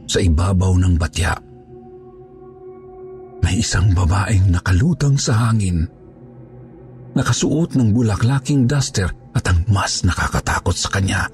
sa 0.04 0.20
ibabaw 0.20 0.76
ng 0.76 0.94
batya. 1.00 1.45
May 3.44 3.60
isang 3.60 3.92
babaeng 3.92 4.52
nakalutang 4.52 5.16
sa 5.20 5.48
hangin. 5.48 5.86
Nakasuot 7.16 7.76
ng 7.76 7.96
bulaklaking 7.96 8.68
duster 8.68 9.08
at 9.32 9.44
ang 9.48 9.64
mas 9.72 10.04
nakakatakot 10.04 10.76
sa 10.76 10.92
kanya, 10.92 11.28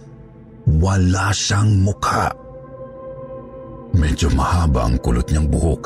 wala 0.66 1.34
siyang 1.34 1.82
mukha. 1.82 2.30
Medyo 3.92 4.30
mahaba 4.32 4.86
ang 4.88 4.96
kulot 5.02 5.26
niyang 5.28 5.50
buhok 5.50 5.82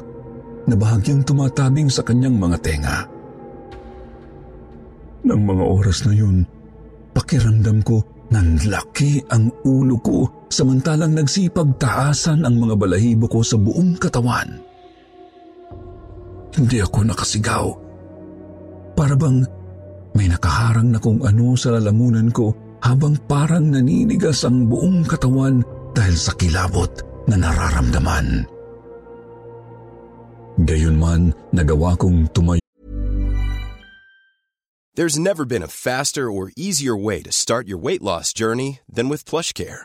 na 0.69 0.75
bahagyang 0.77 1.25
tumatabing 1.25 1.89
sa 1.89 2.05
kanyang 2.05 2.37
mga 2.37 2.57
tenga. 2.61 2.99
Nang 5.27 5.43
mga 5.43 5.65
oras 5.65 6.07
na 6.07 6.15
yun, 6.15 6.47
pakiramdam 7.17 7.83
ko 7.83 8.05
nanlaki 8.31 9.23
ang 9.31 9.51
ulo 9.67 9.99
ko 10.03 10.47
samantalang 10.51 11.15
nagsipag 11.15 11.79
taasan 11.79 12.47
ang 12.47 12.59
mga 12.59 12.75
balahibo 12.79 13.27
ko 13.27 13.43
sa 13.43 13.59
buong 13.59 13.99
katawan. 13.99 14.63
Hindi 16.57 16.81
ako 16.81 16.99
nakasigaw. 17.13 17.67
Para 18.97 19.13
bang 19.13 19.45
may 20.17 20.33
nakaharang 20.33 20.89
na 20.89 20.99
kung 20.99 21.21
ano 21.21 21.53
sa 21.53 21.77
lalamunan 21.77 22.33
ko 22.33 22.57
habang 22.81 23.21
parang 23.29 23.69
naninigas 23.69 24.49
ang 24.49 24.65
buong 24.65 25.05
katawan 25.05 25.61
dahil 25.93 26.17
sa 26.17 26.33
kilabot 26.33 26.89
na 27.29 27.37
nararamdaman. 27.37 28.49
Gayunman, 30.65 31.37
nagawa 31.53 32.01
kong 32.01 32.33
tumayo. 32.33 32.65
There's 34.97 35.21
never 35.21 35.45
been 35.45 35.61
a 35.61 35.69
faster 35.69 36.33
or 36.33 36.57
easier 36.57 36.97
way 36.97 37.21
to 37.21 37.29
start 37.29 37.69
your 37.69 37.77
weight 37.77 38.01
loss 38.01 38.33
journey 38.33 38.81
than 38.89 39.13
with 39.13 39.29
PlushCare. 39.29 39.85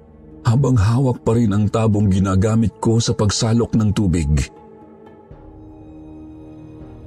habang 0.45 0.77
hawak 0.77 1.21
pa 1.21 1.37
rin 1.37 1.53
ang 1.53 1.69
tabong 1.69 2.09
ginagamit 2.09 2.73
ko 2.81 2.97
sa 2.97 3.13
pagsalok 3.13 3.77
ng 3.77 3.89
tubig. 3.93 4.29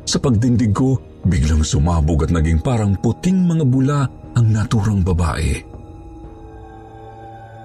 Sa 0.04 0.20
pagdindig 0.20 0.70
ko, 0.76 1.00
biglang 1.24 1.64
sumabog 1.64 2.28
at 2.28 2.30
naging 2.30 2.60
parang 2.60 2.94
puting 3.00 3.48
mga 3.48 3.64
bula 3.66 4.00
ang 4.36 4.46
naturang 4.52 5.00
babae. 5.00 5.58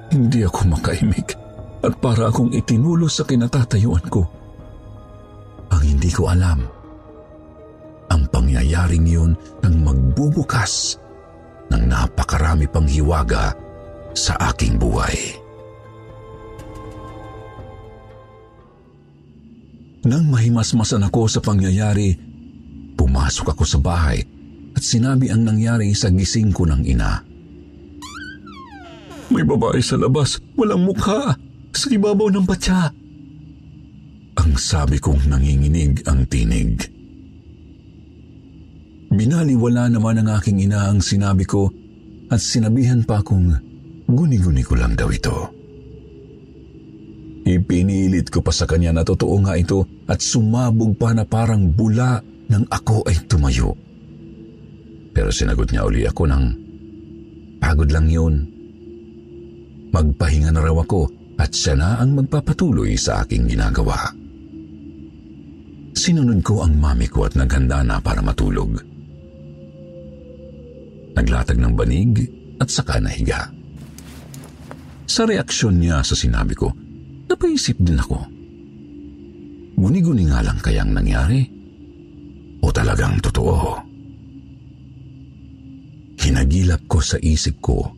Hindi 0.09 0.41
ako 0.41 0.59
makaimik 0.73 1.29
at 1.85 1.93
para 2.01 2.33
akong 2.33 2.49
itinulos 2.55 3.21
sa 3.21 3.23
kinatatayuan 3.27 4.05
ko. 4.09 4.25
Ang 5.69 5.81
hindi 5.85 6.09
ko 6.09 6.33
alam, 6.33 6.65
ang 8.09 8.23
pangyayaring 8.33 9.05
yun 9.05 9.31
nang 9.61 9.75
magbubukas 9.85 10.97
ng 11.69 11.83
napakarami 11.85 12.65
pang 12.65 12.89
hiwaga 12.89 13.53
sa 14.17 14.33
aking 14.49 14.81
buhay. 14.81 15.48
Nang 20.09 20.25
mahimasmasan 20.25 21.05
ako 21.05 21.29
sa 21.29 21.37
pangyayari, 21.37 22.17
pumasok 22.97 23.53
ako 23.53 23.61
sa 23.61 23.77
bahay 23.77 24.25
at 24.73 24.81
sinabi 24.81 25.29
ang 25.29 25.45
nangyari 25.45 25.93
sa 25.93 26.09
gising 26.09 26.49
ko 26.49 26.65
ng 26.65 26.81
ina. 26.81 27.21
May 29.29 29.45
babae 29.45 29.77
sa 29.85 30.01
labas, 30.01 30.41
walang 30.57 30.89
mukha, 30.89 31.37
sa 31.69 31.87
ibabaw 31.93 32.33
ng 32.33 32.41
batya. 32.49 32.89
Ang 34.41 34.57
sabi 34.57 34.97
kong 34.97 35.29
nanginginig 35.29 36.01
ang 36.09 36.25
tinig. 36.25 36.89
Binaliwala 39.13 39.93
naman 39.93 40.25
ng 40.25 40.29
aking 40.41 40.57
ina 40.65 40.89
ang 40.89 41.05
sinabi 41.05 41.45
ko 41.45 41.69
at 42.33 42.41
sinabihan 42.41 43.05
pa 43.05 43.21
akong 43.21 43.53
guni-guni 44.09 44.65
ko 44.65 44.73
lang 44.73 44.97
daw 44.97 45.13
ito. 45.13 45.58
Ipinilit 47.49 48.29
ko 48.29 48.45
pa 48.45 48.53
sa 48.53 48.69
kanya 48.69 48.93
na 48.93 49.01
totoo 49.01 49.41
nga 49.41 49.57
ito 49.57 49.81
at 50.05 50.21
sumabog 50.21 50.93
pa 51.01 51.17
na 51.17 51.25
parang 51.25 51.65
bula 51.73 52.21
nang 52.45 52.65
ako 52.69 53.09
ay 53.09 53.25
tumayo. 53.25 53.73
Pero 55.09 55.33
sinagot 55.33 55.73
niya 55.73 55.89
uli 55.89 56.05
ako 56.05 56.29
ng, 56.29 56.45
pagod 57.57 57.89
lang 57.89 58.05
yun. 58.05 58.45
Magpahinga 59.89 60.53
na 60.53 60.61
raw 60.61 60.77
ako 60.77 61.09
at 61.41 61.49
siya 61.49 61.73
na 61.73 61.97
ang 61.97 62.13
magpapatuloy 62.21 62.93
sa 62.93 63.25
aking 63.25 63.49
ginagawa. 63.49 63.97
Sinunod 65.97 66.45
ko 66.45 66.61
ang 66.61 66.77
mami 66.77 67.09
ko 67.09 67.25
at 67.25 67.33
naghanda 67.33 67.81
na 67.81 67.97
para 67.97 68.21
matulog. 68.21 68.77
Naglatag 71.17 71.57
ng 71.57 71.73
banig 71.73 72.29
at 72.61 72.69
saka 72.69 73.01
nahiga. 73.01 73.49
Sa 75.09 75.25
reaksyon 75.25 75.81
niya 75.81 76.05
sa 76.05 76.13
sinabi 76.13 76.53
ko, 76.53 76.69
Napaisip 77.39 77.79
din 77.79 77.95
ako. 77.95 78.19
Guni-guni 79.79 80.27
nga 80.27 80.43
lang 80.43 80.59
kayang 80.59 80.91
nangyari? 80.91 81.47
O 82.59 82.67
talagang 82.67 83.15
totoo? 83.23 83.79
Hinagilap 86.19 86.83
ko 86.91 86.99
sa 86.99 87.15
isip 87.23 87.63
ko 87.63 87.95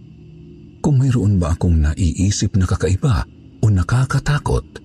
kung 0.77 1.01
mayroon 1.01 1.41
ba 1.41 1.57
akong 1.57 1.73
naiisip 1.73 2.53
na 2.53 2.69
kakaiba 2.69 3.25
o 3.57 3.65
nakakatakot 3.65 4.77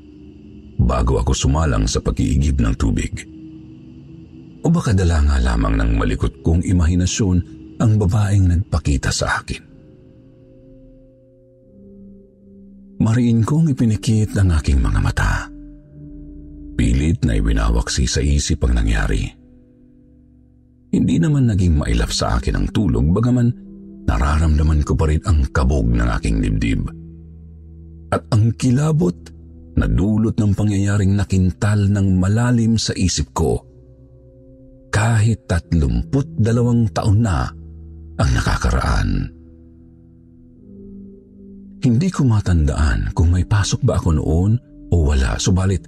bago 0.81 1.21
ako 1.21 1.37
sumalang 1.37 1.85
sa 1.85 2.01
pag-iigib 2.01 2.57
ng 2.57 2.73
tubig. 2.81 3.12
O 4.64 4.73
baka 4.73 4.97
dala 4.97 5.21
nga 5.21 5.37
lamang 5.37 5.77
ng 5.77 6.01
malikot 6.01 6.33
kong 6.40 6.64
imahinasyon 6.64 7.37
ang 7.77 8.01
babaeng 8.01 8.49
nagpakita 8.49 9.12
sa 9.12 9.37
akin. 9.37 9.65
Mariin 12.96 13.44
kong 13.44 13.76
ipinikit 13.76 14.32
ang 14.40 14.56
aking 14.56 14.80
mga 14.80 15.00
mata. 15.04 15.32
Pilit 16.76 17.20
na 17.28 17.37
iwinawaksi 17.37 18.09
sa 18.09 18.24
isip 18.24 18.64
ang 18.64 18.80
nangyari. 18.80 19.28
Hindi 20.96 21.20
naman 21.20 21.52
naging 21.52 21.76
mailap 21.76 22.09
sa 22.09 22.40
akin 22.40 22.56
ang 22.56 22.66
tulog 22.72 23.04
bagaman 23.12 23.52
nararamdaman 24.09 24.80
ko 24.80 24.96
pa 24.96 25.12
rin 25.12 25.20
ang 25.28 25.44
kabog 25.52 25.92
ng 25.92 26.09
aking 26.16 26.40
dibdib. 26.40 26.88
At 28.16 28.24
ang 28.32 28.56
kilabot 28.56 29.16
na 29.76 29.85
dulot 29.85 30.40
ng 30.40 30.56
pangyayaring 30.56 31.12
nakintal 31.12 31.92
ng 31.92 32.16
malalim 32.16 32.80
sa 32.80 32.96
isip 32.96 33.37
ko. 33.37 33.61
Kahit 34.88 35.44
tatlumput 35.44 36.40
dalawang 36.40 36.88
taon 36.96 37.20
na 37.20 37.44
ang 38.16 38.30
nakakaraan. 38.32 39.36
Hindi 41.87 42.11
ko 42.11 42.27
matandaan 42.27 43.14
kung 43.14 43.31
may 43.31 43.46
pasok 43.46 43.87
ba 43.87 44.03
ako 44.03 44.18
noon 44.18 44.59
o 44.90 45.07
wala, 45.07 45.38
subalit 45.38 45.87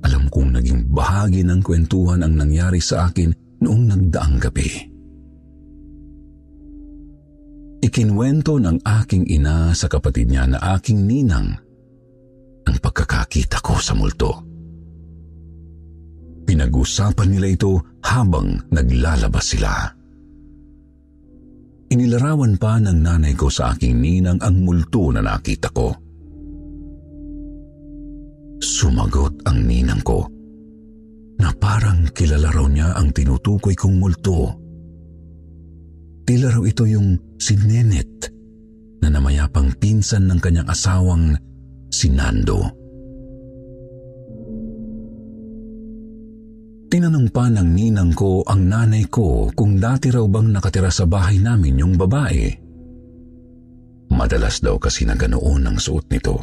alam 0.00 0.32
kong 0.32 0.56
naging 0.56 0.88
bahagi 0.88 1.44
ng 1.44 1.60
kwentuhan 1.60 2.24
ang 2.24 2.32
nangyari 2.32 2.80
sa 2.80 3.12
akin 3.12 3.60
noong 3.60 3.82
nagdaang 3.92 4.36
gabi. 4.40 4.68
Ikinwento 7.84 8.56
ng 8.56 8.80
aking 8.80 9.28
ina 9.28 9.76
sa 9.76 9.84
kapatid 9.84 10.32
niya 10.32 10.48
na 10.48 10.80
aking 10.80 11.04
ninang 11.04 11.52
ang 12.64 12.76
pagkakakita 12.80 13.60
ko 13.60 13.76
sa 13.76 13.92
multo. 13.92 14.40
Pinag-usapan 16.48 17.28
nila 17.28 17.48
ito 17.52 18.00
habang 18.00 18.64
naglalabas 18.72 19.44
sila. 19.44 19.92
Inilarawan 21.94 22.58
pa 22.58 22.82
ng 22.82 23.06
nanay 23.06 23.38
ko 23.38 23.46
sa 23.46 23.70
aking 23.70 24.02
ninang 24.02 24.42
ang 24.42 24.66
multo 24.66 25.14
na 25.14 25.22
nakita 25.22 25.70
ko. 25.70 25.94
Sumagot 28.58 29.38
ang 29.46 29.62
ninang 29.62 30.02
ko 30.02 30.26
na 31.38 31.54
parang 31.54 32.10
kilala 32.10 32.50
raw 32.50 32.66
niya 32.66 32.98
ang 32.98 33.14
tinutukoy 33.14 33.78
kong 33.78 34.02
multo. 34.02 34.58
Tila 36.26 36.50
raw 36.50 36.66
ito 36.66 36.82
yung 36.82 37.38
si 37.38 37.54
Nenet 37.62 38.26
na 38.98 39.14
namayapang 39.14 39.78
pinsan 39.78 40.26
ng 40.26 40.42
kanyang 40.42 40.66
asawang 40.66 41.38
si 41.94 42.10
Nando. 42.10 42.83
Tinanong 46.94 47.34
pa 47.34 47.50
ng 47.50 47.74
ninang 47.74 48.14
ko 48.14 48.46
ang 48.46 48.70
nanay 48.70 49.10
ko 49.10 49.50
kung 49.58 49.82
dati 49.82 50.14
raw 50.14 50.22
bang 50.30 50.54
nakatira 50.54 50.94
sa 50.94 51.02
bahay 51.10 51.42
namin 51.42 51.82
yung 51.82 51.98
babae. 51.98 52.54
Madalas 54.14 54.62
daw 54.62 54.78
kasi 54.78 55.02
na 55.02 55.18
ganoon 55.18 55.66
ang 55.66 55.74
suot 55.74 56.06
nito. 56.06 56.38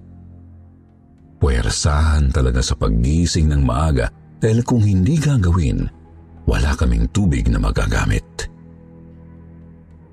Puwersahan 1.41 2.29
talaga 2.29 2.61
sa 2.61 2.77
paggising 2.77 3.49
ng 3.49 3.65
maaga 3.65 4.13
dahil 4.37 4.61
kung 4.61 4.85
hindi 4.85 5.17
gagawin, 5.17 5.89
wala 6.45 6.77
kaming 6.77 7.09
tubig 7.09 7.49
na 7.49 7.57
magagamit. 7.57 8.45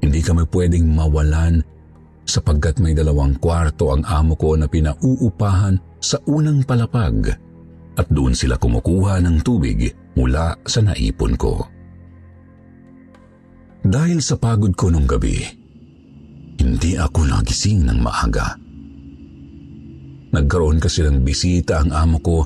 Hindi 0.01 0.25
kami 0.25 0.49
pwedeng 0.49 0.89
mawalan 0.89 1.61
sapagkat 2.25 2.81
may 2.81 2.97
dalawang 2.97 3.37
kwarto 3.37 3.93
ang 3.93 4.09
amo 4.09 4.41
ko 4.41 4.57
na 4.57 4.65
pinauupahan 4.65 5.77
sa 6.01 6.17
unang 6.25 6.65
palapag 6.65 7.37
at 7.99 8.07
doon 8.09 8.33
sila 8.33 8.57
kumukuha 8.57 9.21
ng 9.21 9.45
tubig 9.45 9.93
mula 10.17 10.57
sa 10.65 10.81
naipon 10.81 11.37
ko. 11.37 11.61
Dahil 13.85 14.25
sa 14.25 14.41
pagod 14.41 14.73
ko 14.73 14.89
nung 14.89 15.05
gabi, 15.05 15.45
hindi 16.57 16.97
ako 16.97 17.21
nagising 17.29 17.85
ng 17.85 17.99
maaga. 18.01 18.68
Nagkaroon 20.35 20.79
kasi 20.83 21.05
ng 21.05 21.25
bisita 21.25 21.81
ang 21.81 21.91
amo 21.93 22.19
ko 22.21 22.45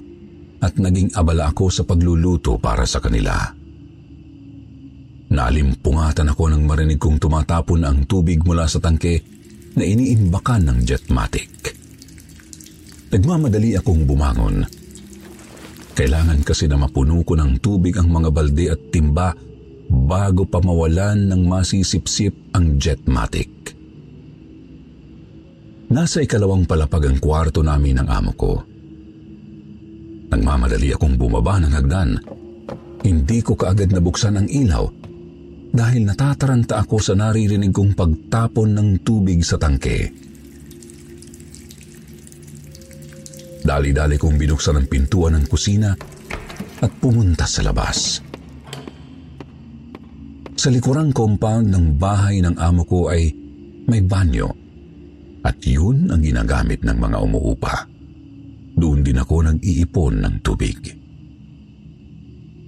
at 0.63 0.79
naging 0.79 1.11
abala 1.19 1.51
ako 1.51 1.71
sa 1.71 1.83
pagluluto 1.83 2.59
para 2.63 2.87
sa 2.87 3.03
kanila. 3.03 3.35
Nalimpungatan 5.33 6.31
ako 6.31 6.43
nang 6.53 6.65
marinig 6.69 7.01
kong 7.01 7.19
tumatapon 7.19 7.83
ang 7.83 8.05
tubig 8.07 8.45
mula 8.45 8.69
sa 8.69 8.79
tangke 8.79 9.19
na 9.75 9.83
iniimbakan 9.83 10.69
ng 10.69 10.79
jetmatic. 10.85 11.51
Nagmamadali 13.11 13.77
akong 13.77 14.05
bumangon 14.05 14.83
kailangan 15.93 16.41
kasi 16.41 16.65
na 16.67 16.81
mapuno 16.81 17.21
ko 17.21 17.37
ng 17.37 17.61
tubig 17.61 18.01
ang 18.01 18.09
mga 18.09 18.33
balde 18.33 18.67
at 18.73 18.81
timba 18.89 19.37
bago 19.93 20.49
pa 20.49 20.65
mawalan 20.65 21.29
ng 21.29 21.45
masisipsip 21.45 22.33
ang 22.57 22.81
jetmatic. 22.81 23.77
Nasa 25.93 26.25
ikalawang 26.25 26.65
palapag 26.65 27.05
ang 27.13 27.21
kwarto 27.21 27.61
namin 27.61 28.01
ng 28.01 28.09
amo 28.09 28.33
ko. 28.33 28.53
Nagmamadali 30.33 30.89
akong 30.97 31.21
bumaba 31.21 31.61
ng 31.61 31.69
hagdan. 31.69 32.11
Hindi 33.05 33.45
ko 33.45 33.53
kaagad 33.53 33.93
nabuksan 33.93 34.41
ang 34.41 34.49
ilaw 34.49 34.89
dahil 35.69 36.09
natataranta 36.09 36.81
ako 36.81 36.97
sa 36.97 37.13
naririnig 37.13 37.77
kong 37.77 37.93
pagtapon 37.93 38.73
ng 38.73 38.89
tubig 39.05 39.45
sa 39.45 39.61
tangke. 39.61 40.09
Dali-dali 43.61 44.17
kong 44.17 44.41
binuksan 44.41 44.81
ang 44.81 44.89
pintuan 44.89 45.37
ng 45.37 45.45
kusina 45.45 45.93
at 46.81 46.93
pumunta 47.05 47.45
sa 47.45 47.61
labas. 47.69 48.25
Sa 50.57 50.73
likurang 50.73 51.13
compound 51.13 51.69
ng 51.69 52.01
bahay 52.01 52.41
ng 52.41 52.57
amo 52.57 52.89
ko 52.89 53.13
ay 53.13 53.29
may 53.85 54.01
banyo 54.01 54.62
at 55.43 55.59
yun 55.67 56.11
ang 56.11 56.23
ginagamit 56.23 56.87
ng 56.87 56.97
mga 56.99 57.19
umuupa. 57.19 57.87
Doon 58.73 59.05
din 59.05 59.19
ako 59.21 59.35
nag-iipon 59.53 60.15
ng 60.23 60.35
tubig. 60.41 60.79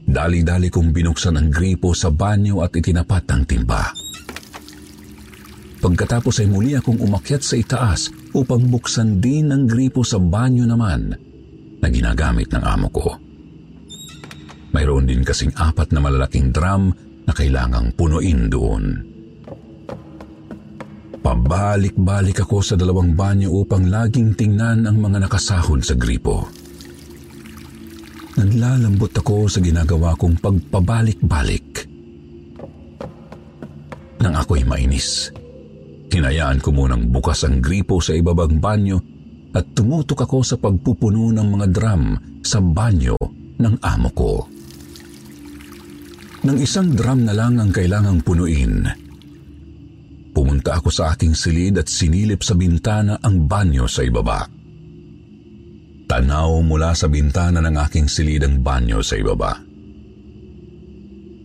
Dali-dali 0.05 0.69
kong 0.69 0.93
binuksan 0.93 1.41
ang 1.41 1.49
gripo 1.49 1.97
sa 1.97 2.13
banyo 2.13 2.61
at 2.61 2.77
itinapat 2.77 3.25
ang 3.33 3.43
timba. 3.49 3.89
Pagkatapos 5.81 6.45
ay 6.45 6.49
muli 6.49 6.77
akong 6.77 7.01
umakyat 7.01 7.45
sa 7.45 7.57
itaas 7.57 8.13
upang 8.37 8.69
buksan 8.69 9.21
din 9.21 9.53
ang 9.53 9.65
gripo 9.65 10.05
sa 10.05 10.21
banyo 10.21 10.65
naman 10.69 11.13
na 11.81 11.89
ginagamit 11.89 12.53
ng 12.53 12.65
amo 12.65 12.89
ko. 12.93 13.09
Mayroon 14.73 15.07
din 15.07 15.23
kasing 15.23 15.55
apat 15.55 15.93
na 15.93 16.01
malalaking 16.03 16.51
drum 16.51 16.91
na 17.25 17.33
kailangang 17.33 17.95
punuin 17.95 18.49
doon. 18.51 19.14
Pabalik-balik 21.25 22.45
ako 22.45 22.61
sa 22.61 22.77
dalawang 22.77 23.17
banyo 23.17 23.49
upang 23.65 23.89
laging 23.89 24.37
tingnan 24.37 24.85
ang 24.85 25.01
mga 25.01 25.25
nakasahod 25.25 25.81
sa 25.81 25.97
gripo. 25.97 26.45
Naglalambot 28.37 29.09
ako 29.09 29.49
sa 29.49 29.65
ginagawa 29.65 30.13
kong 30.21 30.37
pagpabalik-balik. 30.37 31.89
Nang 34.21 34.37
ako'y. 34.37 34.69
Mainis 34.69 35.33
Hinayaan 36.15 36.63
ko 36.63 36.71
munang 36.71 37.11
bukas 37.11 37.43
ang 37.43 37.59
gripo 37.59 37.99
sa 37.99 38.15
ibabang 38.15 38.63
banyo 38.63 39.03
at 39.51 39.67
tumutok 39.75 40.23
ako 40.23 40.47
sa 40.47 40.55
pagpupuno 40.55 41.35
ng 41.35 41.49
mga 41.59 41.67
drum 41.75 42.03
sa 42.39 42.63
banyo 42.63 43.19
ng 43.59 43.75
amo 43.83 44.11
ko. 44.15 44.33
Nang 46.47 46.59
isang 46.61 46.95
drum 46.95 47.27
na 47.27 47.35
lang 47.35 47.59
ang 47.59 47.75
kailangang 47.75 48.23
punuin, 48.23 48.87
pumunta 50.35 50.75
ako 50.77 50.91
sa 50.91 51.15
aking 51.15 51.39
silid 51.39 51.79
at 51.79 51.87
sinilip 51.87 52.43
sa 52.43 52.59
bintana 52.59 53.23
ang 53.23 53.47
banyo 53.47 53.87
sa 53.87 54.03
ibaba. 54.03 54.43
Tanaw 56.05 56.61
mula 56.61 56.93
sa 56.93 57.07
bintana 57.09 57.63
ng 57.63 57.79
aking 57.81 58.11
silid 58.11 58.43
ang 58.43 58.61
banyo 58.61 59.01
sa 59.01 59.17
ibaba. 59.17 59.57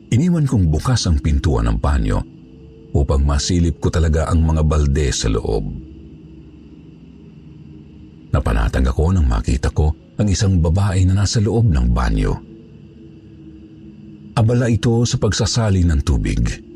Iniwan 0.10 0.50
kong 0.50 0.74
bukas 0.74 1.06
ang 1.06 1.22
pintuan 1.22 1.70
ng 1.70 1.78
banyo 1.78 2.18
upang 2.98 3.22
masilip 3.22 3.78
ko 3.78 3.94
talaga 3.94 4.26
ang 4.28 4.42
mga 4.42 4.66
balde 4.66 5.08
sa 5.14 5.30
loob. 5.30 5.64
Napanatag 8.34 8.90
ako 8.90 9.14
nang 9.14 9.30
makita 9.30 9.70
ko 9.70 9.94
ang 10.18 10.28
isang 10.28 10.58
babae 10.60 11.06
na 11.06 11.24
nasa 11.24 11.38
loob 11.40 11.70
ng 11.70 11.88
banyo. 11.94 12.34
Abala 14.38 14.68
ito 14.70 15.02
sa 15.06 15.18
pagsasali 15.18 15.86
ng 15.86 16.02
tubig. 16.04 16.69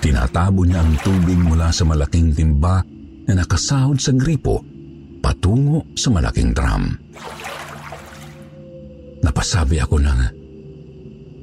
Tinatabo 0.00 0.62
niya 0.62 0.84
ang 0.84 0.94
tubig 1.00 1.38
mula 1.40 1.72
sa 1.72 1.82
malaking 1.88 2.36
timba 2.36 2.84
na 3.26 3.32
nakasahod 3.34 3.98
sa 3.98 4.12
gripo 4.14 4.62
patungo 5.18 5.82
sa 5.98 6.14
malaking 6.14 6.54
drum. 6.54 6.84
Napasabi 9.26 9.82
ako 9.82 9.96
ng, 9.98 10.20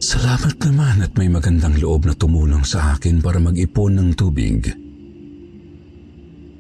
Salamat 0.04 0.60
naman 0.68 1.04
at 1.04 1.16
may 1.16 1.32
magandang 1.32 1.80
loob 1.80 2.08
na 2.08 2.16
tumulong 2.16 2.68
sa 2.68 2.96
akin 2.96 3.24
para 3.24 3.40
mag-ipon 3.40 3.96
ng 3.96 4.10
tubig. 4.16 4.68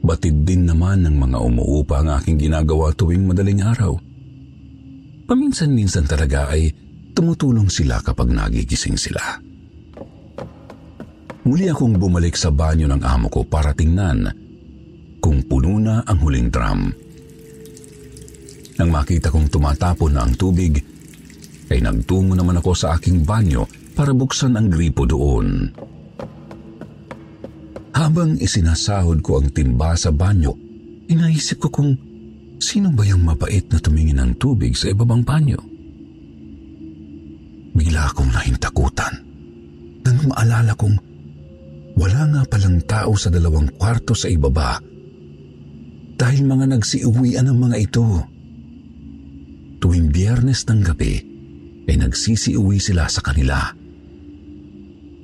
Batid 0.03 0.47
din 0.47 0.67
naman 0.67 1.03
ng 1.03 1.15
mga 1.15 1.37
umuupa 1.43 2.03
ang 2.03 2.11
aking 2.19 2.39
ginagawa 2.39 2.91
tuwing 2.95 3.23
madaling 3.23 3.63
araw. 3.63 3.95
Paminsan-minsan 5.27 6.07
talaga 6.07 6.51
ay 6.51 6.71
tumutulong 7.15 7.71
sila 7.71 8.03
kapag 8.03 8.31
nagigising 8.31 8.99
sila. 8.99 9.39
Muli 11.43 11.67
akong 11.67 11.99
bumalik 11.99 12.39
sa 12.39 12.55
banyo 12.55 12.87
ng 12.87 13.03
amo 13.03 13.27
ko 13.27 13.43
para 13.43 13.75
tingnan 13.75 14.31
kung 15.19 15.43
puno 15.43 15.75
na 15.75 15.99
ang 16.07 16.19
huling 16.23 16.47
drum. 16.47 16.87
Nang 18.79 18.89
makita 18.89 19.27
kong 19.27 19.51
tumatapon 19.51 20.15
na 20.15 20.23
ang 20.23 20.33
tubig, 20.39 20.79
ay 21.67 21.79
nagtungo 21.83 22.35
naman 22.35 22.59
ako 22.59 22.71
sa 22.75 22.95
aking 22.95 23.27
banyo 23.27 23.67
para 23.91 24.15
buksan 24.15 24.55
ang 24.55 24.71
gripo 24.71 25.03
doon. 25.03 25.67
Habang 27.93 28.39
isinasahod 28.39 29.21
ko 29.21 29.39
ang 29.39 29.51
timba 29.53 29.93
sa 29.99 30.09
banyo, 30.11 30.51
inaisip 31.11 31.67
ko 31.67 31.69
kung 31.69 31.91
sino 32.57 32.89
ba 32.95 33.03
yung 33.03 33.27
mabait 33.27 33.63
na 33.69 33.79
tumingin 33.83 34.19
ng 34.19 34.31
tubig 34.39 34.73
sa 34.79 34.89
ibabang 34.91 35.21
banyo. 35.21 35.59
Bigla 37.73 38.11
akong 38.11 38.31
nahintakutan 38.31 39.13
nang 40.03 40.19
maalala 40.27 40.75
kong 40.75 41.12
wala 41.93 42.21
nga 42.29 42.41
palang 42.49 42.81
tao 42.83 43.13
sa 43.13 43.29
dalawang 43.29 43.69
kwarto 43.77 44.17
sa 44.17 44.29
ibaba 44.29 44.81
dahil 46.13 46.45
mga 46.45 46.77
nagsiuwian 46.77 47.49
ang 47.49 47.59
mga 47.59 47.77
ito. 47.83 48.05
Tuwing 49.83 50.13
biyernes 50.13 50.63
ng 50.69 50.81
gabi, 50.85 51.19
ay 51.89 51.99
nagsisiuwi 51.99 52.79
sila 52.79 53.11
sa 53.11 53.19
kanila. 53.19 53.59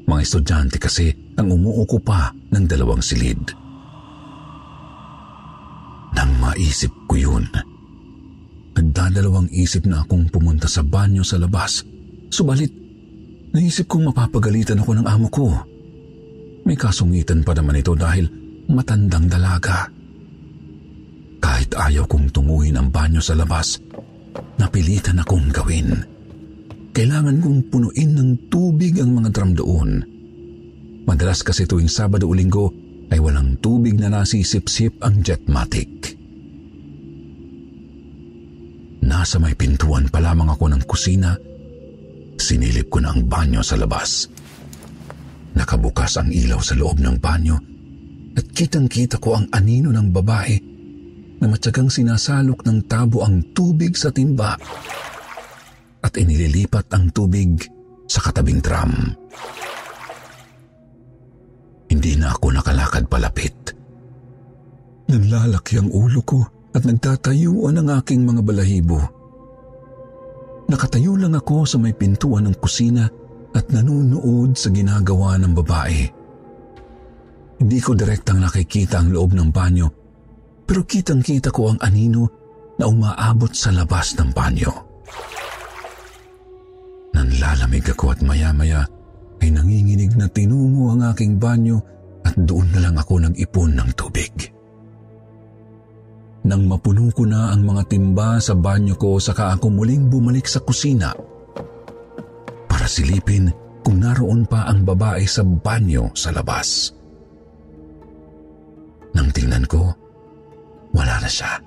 Mga 0.03 0.19
estudyante 0.19 0.75
kasi 0.81 1.13
ang 1.39 1.47
umuukupa 1.53 2.35
ng 2.51 2.63
dalawang 2.67 2.99
silid. 2.99 3.39
Nang 6.17 6.31
maisip 6.43 6.91
ko 7.07 7.15
yun, 7.15 7.47
nagdadalawang 8.75 9.47
isip 9.55 9.87
na 9.87 10.03
akong 10.03 10.27
pumunta 10.27 10.67
sa 10.67 10.83
banyo 10.83 11.23
sa 11.23 11.39
labas. 11.39 11.85
Subalit, 12.27 12.73
naisip 13.55 13.87
kong 13.87 14.11
mapapagalitan 14.11 14.83
ako 14.83 14.99
ng 14.99 15.07
amo 15.07 15.27
ko. 15.31 15.47
May 16.69 16.77
kasungitan 16.77 17.41
pa 17.41 17.57
naman 17.57 17.81
ito 17.81 17.97
dahil 17.97 18.29
matandang 18.69 19.25
dalaga. 19.25 19.89
Kahit 21.41 21.73
ayaw 21.73 22.05
kong 22.05 22.29
tunguhin 22.29 22.77
ang 22.77 22.93
banyo 22.93 23.17
sa 23.17 23.33
labas, 23.33 23.81
napilitan 24.61 25.17
akong 25.17 25.49
gawin. 25.49 25.97
Kailangan 26.93 27.41
kong 27.41 27.73
punuin 27.73 28.13
ng 28.13 28.53
tubig 28.53 29.01
ang 29.01 29.17
mga 29.17 29.33
drum 29.33 29.57
doon. 29.57 29.89
Madalas 31.09 31.41
kasi 31.41 31.65
tuwing 31.65 31.89
Sabado 31.89 32.29
o 32.29 32.37
Linggo 32.37 32.69
ay 33.09 33.17
walang 33.17 33.57
tubig 33.57 33.97
na 33.97 34.13
nasisip-sip 34.13 35.01
ang 35.01 35.25
jetmatic. 35.25 35.89
Nasa 39.09 39.41
may 39.41 39.57
pintuan 39.57 40.05
pa 40.13 40.21
lamang 40.21 40.53
ako 40.53 40.69
ng 40.69 40.85
kusina, 40.85 41.33
sinilip 42.37 42.93
ko 42.93 43.01
na 43.01 43.09
ang 43.09 43.25
banyo 43.25 43.65
sa 43.65 43.73
labas. 43.73 44.29
Nakabukas 45.59 46.15
ang 46.15 46.31
ilaw 46.31 46.63
sa 46.63 46.79
loob 46.79 47.03
ng 47.03 47.19
banyo 47.19 47.59
at 48.39 48.47
kitang-kita 48.55 49.19
ko 49.19 49.35
ang 49.35 49.51
anino 49.51 49.91
ng 49.91 50.07
babae 50.15 50.55
na 51.43 51.51
matyagang 51.51 51.91
sinasalok 51.91 52.63
ng 52.63 52.87
tabo 52.87 53.27
ang 53.27 53.51
tubig 53.51 53.99
sa 53.99 54.07
timba 54.07 54.55
at 55.99 56.13
inililipat 56.15 56.87
ang 56.95 57.11
tubig 57.11 57.59
sa 58.07 58.23
katabing 58.23 58.63
drum. 58.63 58.91
Hindi 61.91 62.15
na 62.15 62.31
ako 62.31 62.55
nakalakad 62.55 63.11
palapit. 63.11 63.75
Nanlalaki 65.11 65.75
ang 65.75 65.91
ulo 65.91 66.23
ko 66.23 66.39
at 66.71 66.87
nagtatayuan 66.87 67.83
ang 67.83 67.99
aking 67.99 68.23
mga 68.23 68.41
balahibo. 68.47 68.99
Nakatayo 70.71 71.19
lang 71.19 71.35
ako 71.35 71.67
sa 71.67 71.81
may 71.81 71.91
pintuan 71.91 72.47
ng 72.47 72.55
kusina 72.61 73.09
at 73.53 73.65
nanunood 73.73 74.53
sa 74.53 74.69
ginagawa 74.69 75.37
ng 75.41 75.53
babae. 75.57 76.01
Hindi 77.59 77.79
ko 77.83 77.91
direktang 77.91 78.39
nakikita 78.39 79.03
ang 79.03 79.11
loob 79.11 79.35
ng 79.35 79.49
banyo 79.51 79.87
pero 80.69 80.85
kitang-kita 80.85 81.49
ko 81.49 81.73
ang 81.73 81.79
anino 81.81 82.29
na 82.77 82.85
umaabot 82.85 83.49
sa 83.51 83.73
labas 83.73 84.13
ng 84.15 84.29
banyo. 84.31 84.71
Nanlalamig 87.17 87.89
ako 87.89 88.13
at 88.13 88.21
maya-maya 88.21 88.85
ay 89.41 89.49
nanginginig 89.49 90.13
na 90.13 90.29
tinungo 90.29 90.93
ang 90.93 91.09
aking 91.09 91.41
banyo 91.41 91.81
at 92.21 92.37
doon 92.37 92.69
na 92.69 92.85
lang 92.85 92.95
ako 93.01 93.17
nag-ipon 93.17 93.75
ng 93.75 93.89
tubig. 93.97 94.31
Nang 96.45 96.69
mapuno 96.69 97.11
ko 97.11 97.27
na 97.27 97.51
ang 97.51 97.65
mga 97.65 97.83
timba 97.89 98.39
sa 98.39 98.55
banyo 98.55 98.95
ko 98.95 99.19
saka 99.19 99.57
ako 99.57 99.73
muling 99.73 100.07
bumalik 100.07 100.47
sa 100.47 100.63
kusina 100.63 101.11
silipin 102.89 103.53
kung 103.85 104.01
naroon 104.01 104.49
pa 104.49 104.65
ang 104.65 104.81
babae 104.81 105.23
sa 105.29 105.45
banyo 105.45 106.09
sa 106.17 106.33
labas. 106.33 106.91
Nang 109.13 109.29
tingnan 109.29 109.65
ko, 109.69 109.93
wala 110.93 111.21
na 111.21 111.29
siya. 111.29 111.61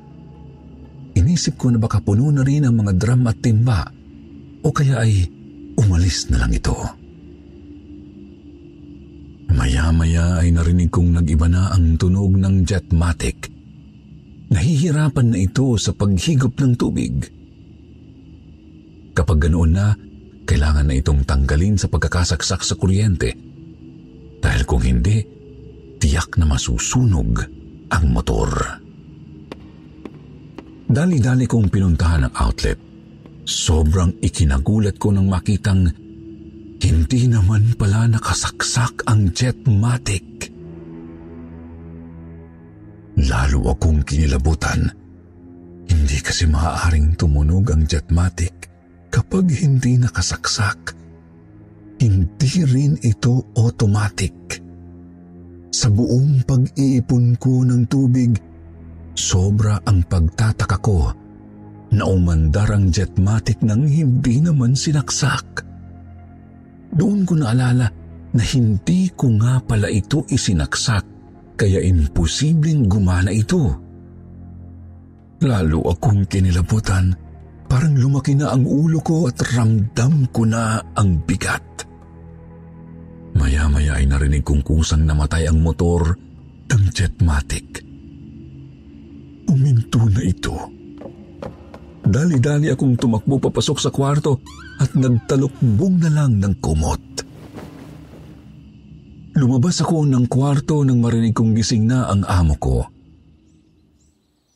Inisip 1.14 1.60
ko 1.60 1.70
na 1.70 1.78
baka 1.78 2.02
puno 2.02 2.30
na 2.34 2.42
rin 2.42 2.66
ang 2.66 2.74
mga 2.74 2.92
drum 2.98 3.28
at 3.28 3.38
timba 3.38 3.86
o 4.62 4.68
kaya 4.70 5.02
ay 5.02 5.26
umalis 5.78 6.30
na 6.32 6.42
lang 6.42 6.52
ito. 6.54 6.74
Maya-maya 9.52 10.40
ay 10.40 10.48
narinig 10.50 10.88
kong 10.88 11.12
nag-iba 11.12 11.46
na 11.46 11.70
ang 11.76 12.00
tunog 12.00 12.32
ng 12.34 12.64
jetmatic. 12.64 13.52
Nahihirapan 14.48 15.32
na 15.32 15.38
ito 15.38 15.76
sa 15.76 15.92
paghigop 15.92 16.56
ng 16.56 16.72
tubig. 16.76 17.14
Kapag 19.12 19.48
ganoon 19.48 19.72
na, 19.72 19.92
kailangan 20.44 20.90
na 20.90 20.94
itong 20.98 21.22
tanggalin 21.22 21.78
sa 21.78 21.86
pagkakasaksak 21.88 22.60
sa 22.62 22.74
kuryente. 22.74 23.30
Dahil 24.42 24.62
kung 24.66 24.82
hindi, 24.82 25.22
tiyak 26.02 26.34
na 26.38 26.46
masusunog 26.50 27.46
ang 27.92 28.04
motor. 28.10 28.50
Dali-dali 30.92 31.46
kong 31.46 31.70
pinuntahan 31.70 32.26
ang 32.26 32.34
outlet. 32.36 32.76
Sobrang 33.42 34.18
ikinagulat 34.22 34.98
ko 34.98 35.14
nang 35.14 35.30
makitang 35.30 35.88
hindi 36.82 37.22
naman 37.30 37.78
pala 37.78 38.10
nakasaksak 38.10 39.06
ang 39.06 39.30
jetmatic. 39.30 40.50
Lalo 43.22 43.70
akong 43.70 44.02
kinilabutan. 44.02 44.90
Hindi 45.86 46.18
kasi 46.18 46.50
maaaring 46.50 47.14
tumunog 47.14 47.70
ang 47.70 47.86
jetmatic 47.86 48.71
kapag 49.12 49.52
hindi 49.52 50.00
nakasaksak. 50.00 50.96
Hindi 52.00 52.52
rin 52.64 52.96
ito 53.04 53.52
automatic. 53.54 54.34
Sa 55.68 55.92
buong 55.92 56.42
pag-iipon 56.48 57.36
ko 57.36 57.62
ng 57.62 57.84
tubig, 57.86 58.34
sobra 59.12 59.76
ang 59.84 60.02
pagtataka 60.08 60.78
ko 60.80 61.12
na 61.92 62.08
umandar 62.08 62.72
ang 62.72 62.88
jetmatic 62.88 63.60
nang 63.60 63.84
hindi 63.84 64.40
naman 64.40 64.72
sinaksak. 64.72 65.62
Doon 66.92 67.28
ko 67.28 67.36
naalala 67.36 67.88
na 68.32 68.42
hindi 68.42 69.12
ko 69.12 69.36
nga 69.36 69.60
pala 69.60 69.92
ito 69.92 70.24
isinaksak 70.28 71.04
kaya 71.56 71.84
imposibleng 71.84 72.88
gumana 72.88 73.28
ito. 73.28 73.76
Lalo 75.44 75.78
akong 75.88 76.24
kinilabutan, 76.26 77.12
parang 77.72 77.96
lumaki 77.96 78.36
na 78.36 78.52
ang 78.52 78.68
ulo 78.68 79.00
ko 79.00 79.32
at 79.32 79.40
ramdam 79.56 80.28
ko 80.28 80.44
na 80.44 80.76
ang 80.92 81.24
bigat. 81.24 81.88
Maya-maya 83.32 83.96
ay 83.96 84.04
narinig 84.04 84.44
kong 84.44 84.60
kusang 84.60 85.08
namatay 85.08 85.48
ang 85.48 85.64
motor 85.64 86.12
ng 86.68 86.84
jetmatic. 86.92 87.80
Uminto 89.48 90.04
na 90.04 90.20
ito. 90.20 90.52
Dali-dali 92.04 92.68
akong 92.68 93.00
tumakbo 93.00 93.40
papasok 93.40 93.78
sa 93.80 93.88
kwarto 93.88 94.44
at 94.76 94.92
nagtalukbong 94.92 95.96
na 95.96 96.12
lang 96.12 96.44
ng 96.44 96.60
kumot. 96.60 97.24
Lumabas 99.32 99.80
ako 99.80 100.04
ng 100.04 100.28
kwarto 100.28 100.84
nang 100.84 101.00
marinig 101.00 101.32
kong 101.32 101.56
gising 101.56 101.88
na 101.88 102.04
ang 102.04 102.20
amo 102.28 102.52
ko. 102.60 102.84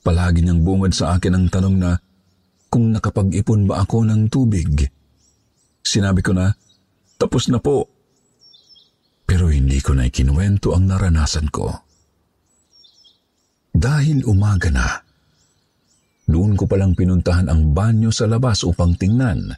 Palagi 0.04 0.44
niyang 0.44 0.60
bungad 0.60 0.92
sa 0.92 1.16
akin 1.16 1.32
ang 1.32 1.48
tanong 1.48 1.76
na 1.80 1.96
kung 2.76 2.92
nakapag-ipon 2.92 3.64
ba 3.64 3.80
ako 3.88 4.04
ng 4.04 4.28
tubig. 4.28 4.84
Sinabi 5.80 6.20
ko 6.20 6.36
na, 6.36 6.52
tapos 7.16 7.48
na 7.48 7.56
po. 7.56 7.88
Pero 9.24 9.48
hindi 9.48 9.80
ko 9.80 9.96
na 9.96 10.04
ikinuwento 10.04 10.76
ang 10.76 10.84
naranasan 10.84 11.48
ko. 11.48 11.72
Dahil 13.72 14.28
umaga 14.28 14.68
na, 14.68 14.92
doon 16.28 16.52
ko 16.52 16.68
palang 16.68 16.92
pinuntahan 16.92 17.48
ang 17.48 17.72
banyo 17.72 18.12
sa 18.12 18.28
labas 18.28 18.60
upang 18.60 18.92
tingnan 19.00 19.56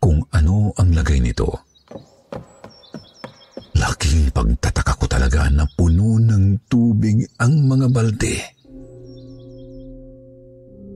kung 0.00 0.24
ano 0.32 0.72
ang 0.80 0.96
lagay 0.96 1.20
nito. 1.20 1.68
Laking 3.76 4.32
pagtataka 4.32 4.96
ko 4.96 5.04
talaga 5.04 5.44
na 5.52 5.68
puno 5.68 6.16
ng 6.16 6.64
tubig 6.72 7.20
ang 7.36 7.68
mga 7.68 7.92
balde. 7.92 8.59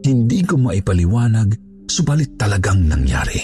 Hindi 0.05 0.45
ko 0.45 0.61
maipaliwanag, 0.61 1.49
subalit 1.89 2.37
talagang 2.37 2.85
nangyari. 2.85 3.41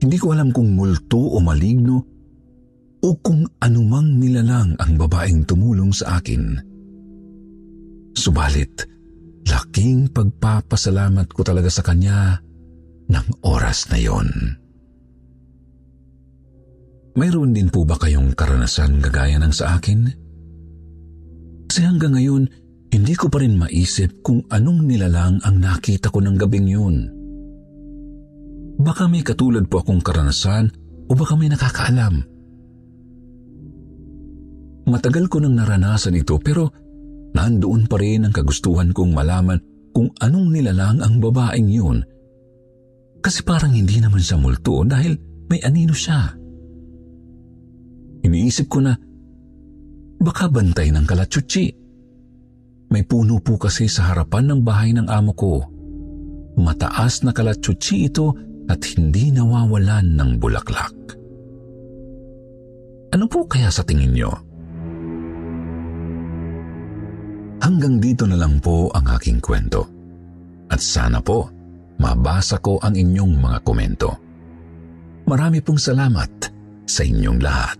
Hindi 0.00 0.16
ko 0.20 0.36
alam 0.36 0.52
kung 0.52 0.76
multo 0.76 1.16
o 1.16 1.40
maligno 1.40 1.96
o 3.00 3.08
kung 3.24 3.48
anumang 3.64 4.20
nilalang 4.20 4.76
ang 4.76 4.92
babaeng 5.00 5.48
tumulong 5.48 5.92
sa 5.92 6.20
akin. 6.20 6.56
Subalit, 8.12 8.84
laking 9.48 10.12
pagpapasalamat 10.12 11.32
ko 11.32 11.40
talaga 11.48 11.72
sa 11.72 11.80
kanya 11.80 12.36
ng 13.08 13.26
oras 13.48 13.88
na 13.88 13.96
yon. 13.96 14.28
Mayroon 17.16 17.56
din 17.56 17.72
po 17.72 17.88
ba 17.88 17.96
kayong 17.96 18.36
karanasan 18.36 19.00
gagaya 19.00 19.40
ng 19.40 19.52
sa 19.52 19.80
akin? 19.80 20.12
Kasi 21.72 21.80
hanggang 21.88 22.16
ngayon, 22.16 22.59
hindi 22.90 23.14
ko 23.14 23.30
pa 23.30 23.38
rin 23.38 23.54
maisip 23.54 24.22
kung 24.22 24.42
anong 24.50 24.82
nilalang 24.86 25.38
ang 25.46 25.56
nakita 25.62 26.10
ko 26.10 26.18
ng 26.18 26.36
gabing 26.38 26.66
yun. 26.66 26.96
Baka 28.80 29.06
may 29.06 29.22
katulad 29.22 29.70
po 29.70 29.84
akong 29.84 30.02
karanasan 30.02 30.66
o 31.06 31.12
baka 31.14 31.38
may 31.38 31.46
nakakaalam. 31.46 32.24
Matagal 34.90 35.30
ko 35.30 35.38
nang 35.38 35.54
naranasan 35.54 36.18
ito 36.18 36.34
pero 36.42 36.66
nandoon 37.30 37.86
pa 37.86 37.96
rin 38.00 38.26
ang 38.26 38.34
kagustuhan 38.34 38.90
kong 38.90 39.14
malaman 39.14 39.60
kung 39.94 40.10
anong 40.18 40.50
nilalang 40.50 40.98
ang 40.98 41.22
babaeng 41.22 41.70
yun 41.70 42.02
kasi 43.20 43.44
parang 43.44 43.76
hindi 43.76 44.00
naman 44.00 44.18
siya 44.18 44.40
multo 44.40 44.80
dahil 44.82 45.12
may 45.52 45.60
anino 45.60 45.92
siya. 45.92 46.32
Iniisip 48.24 48.66
ko 48.68 48.80
na 48.80 48.96
baka 50.20 50.48
bantay 50.48 50.88
ng 50.88 51.04
kalatsutsi. 51.04 51.79
May 52.90 53.06
puno 53.06 53.38
po 53.38 53.54
kasi 53.54 53.86
sa 53.86 54.10
harapan 54.10 54.50
ng 54.50 54.60
bahay 54.66 54.90
ng 54.90 55.06
amo 55.06 55.32
ko. 55.38 55.62
Mataas 56.58 57.22
na 57.22 57.30
kalatsutsi 57.30 58.10
ito 58.10 58.34
at 58.66 58.82
hindi 58.94 59.30
nawawalan 59.30 60.18
ng 60.18 60.30
bulaklak. 60.42 60.94
Ano 63.10 63.26
po 63.26 63.46
kaya 63.46 63.70
sa 63.70 63.82
tingin 63.86 64.14
nyo? 64.14 64.30
Hanggang 67.62 68.02
dito 68.02 68.26
na 68.26 68.38
lang 68.38 68.58
po 68.58 68.90
ang 68.90 69.06
aking 69.18 69.38
kwento. 69.38 69.86
At 70.70 70.82
sana 70.82 71.18
po 71.22 71.50
mabasa 71.98 72.58
ko 72.62 72.78
ang 72.82 72.94
inyong 72.94 73.34
mga 73.38 73.58
komento. 73.66 74.10
Marami 75.26 75.62
pong 75.62 75.78
salamat 75.78 76.30
sa 76.86 77.02
inyong 77.06 77.40
lahat. 77.42 77.79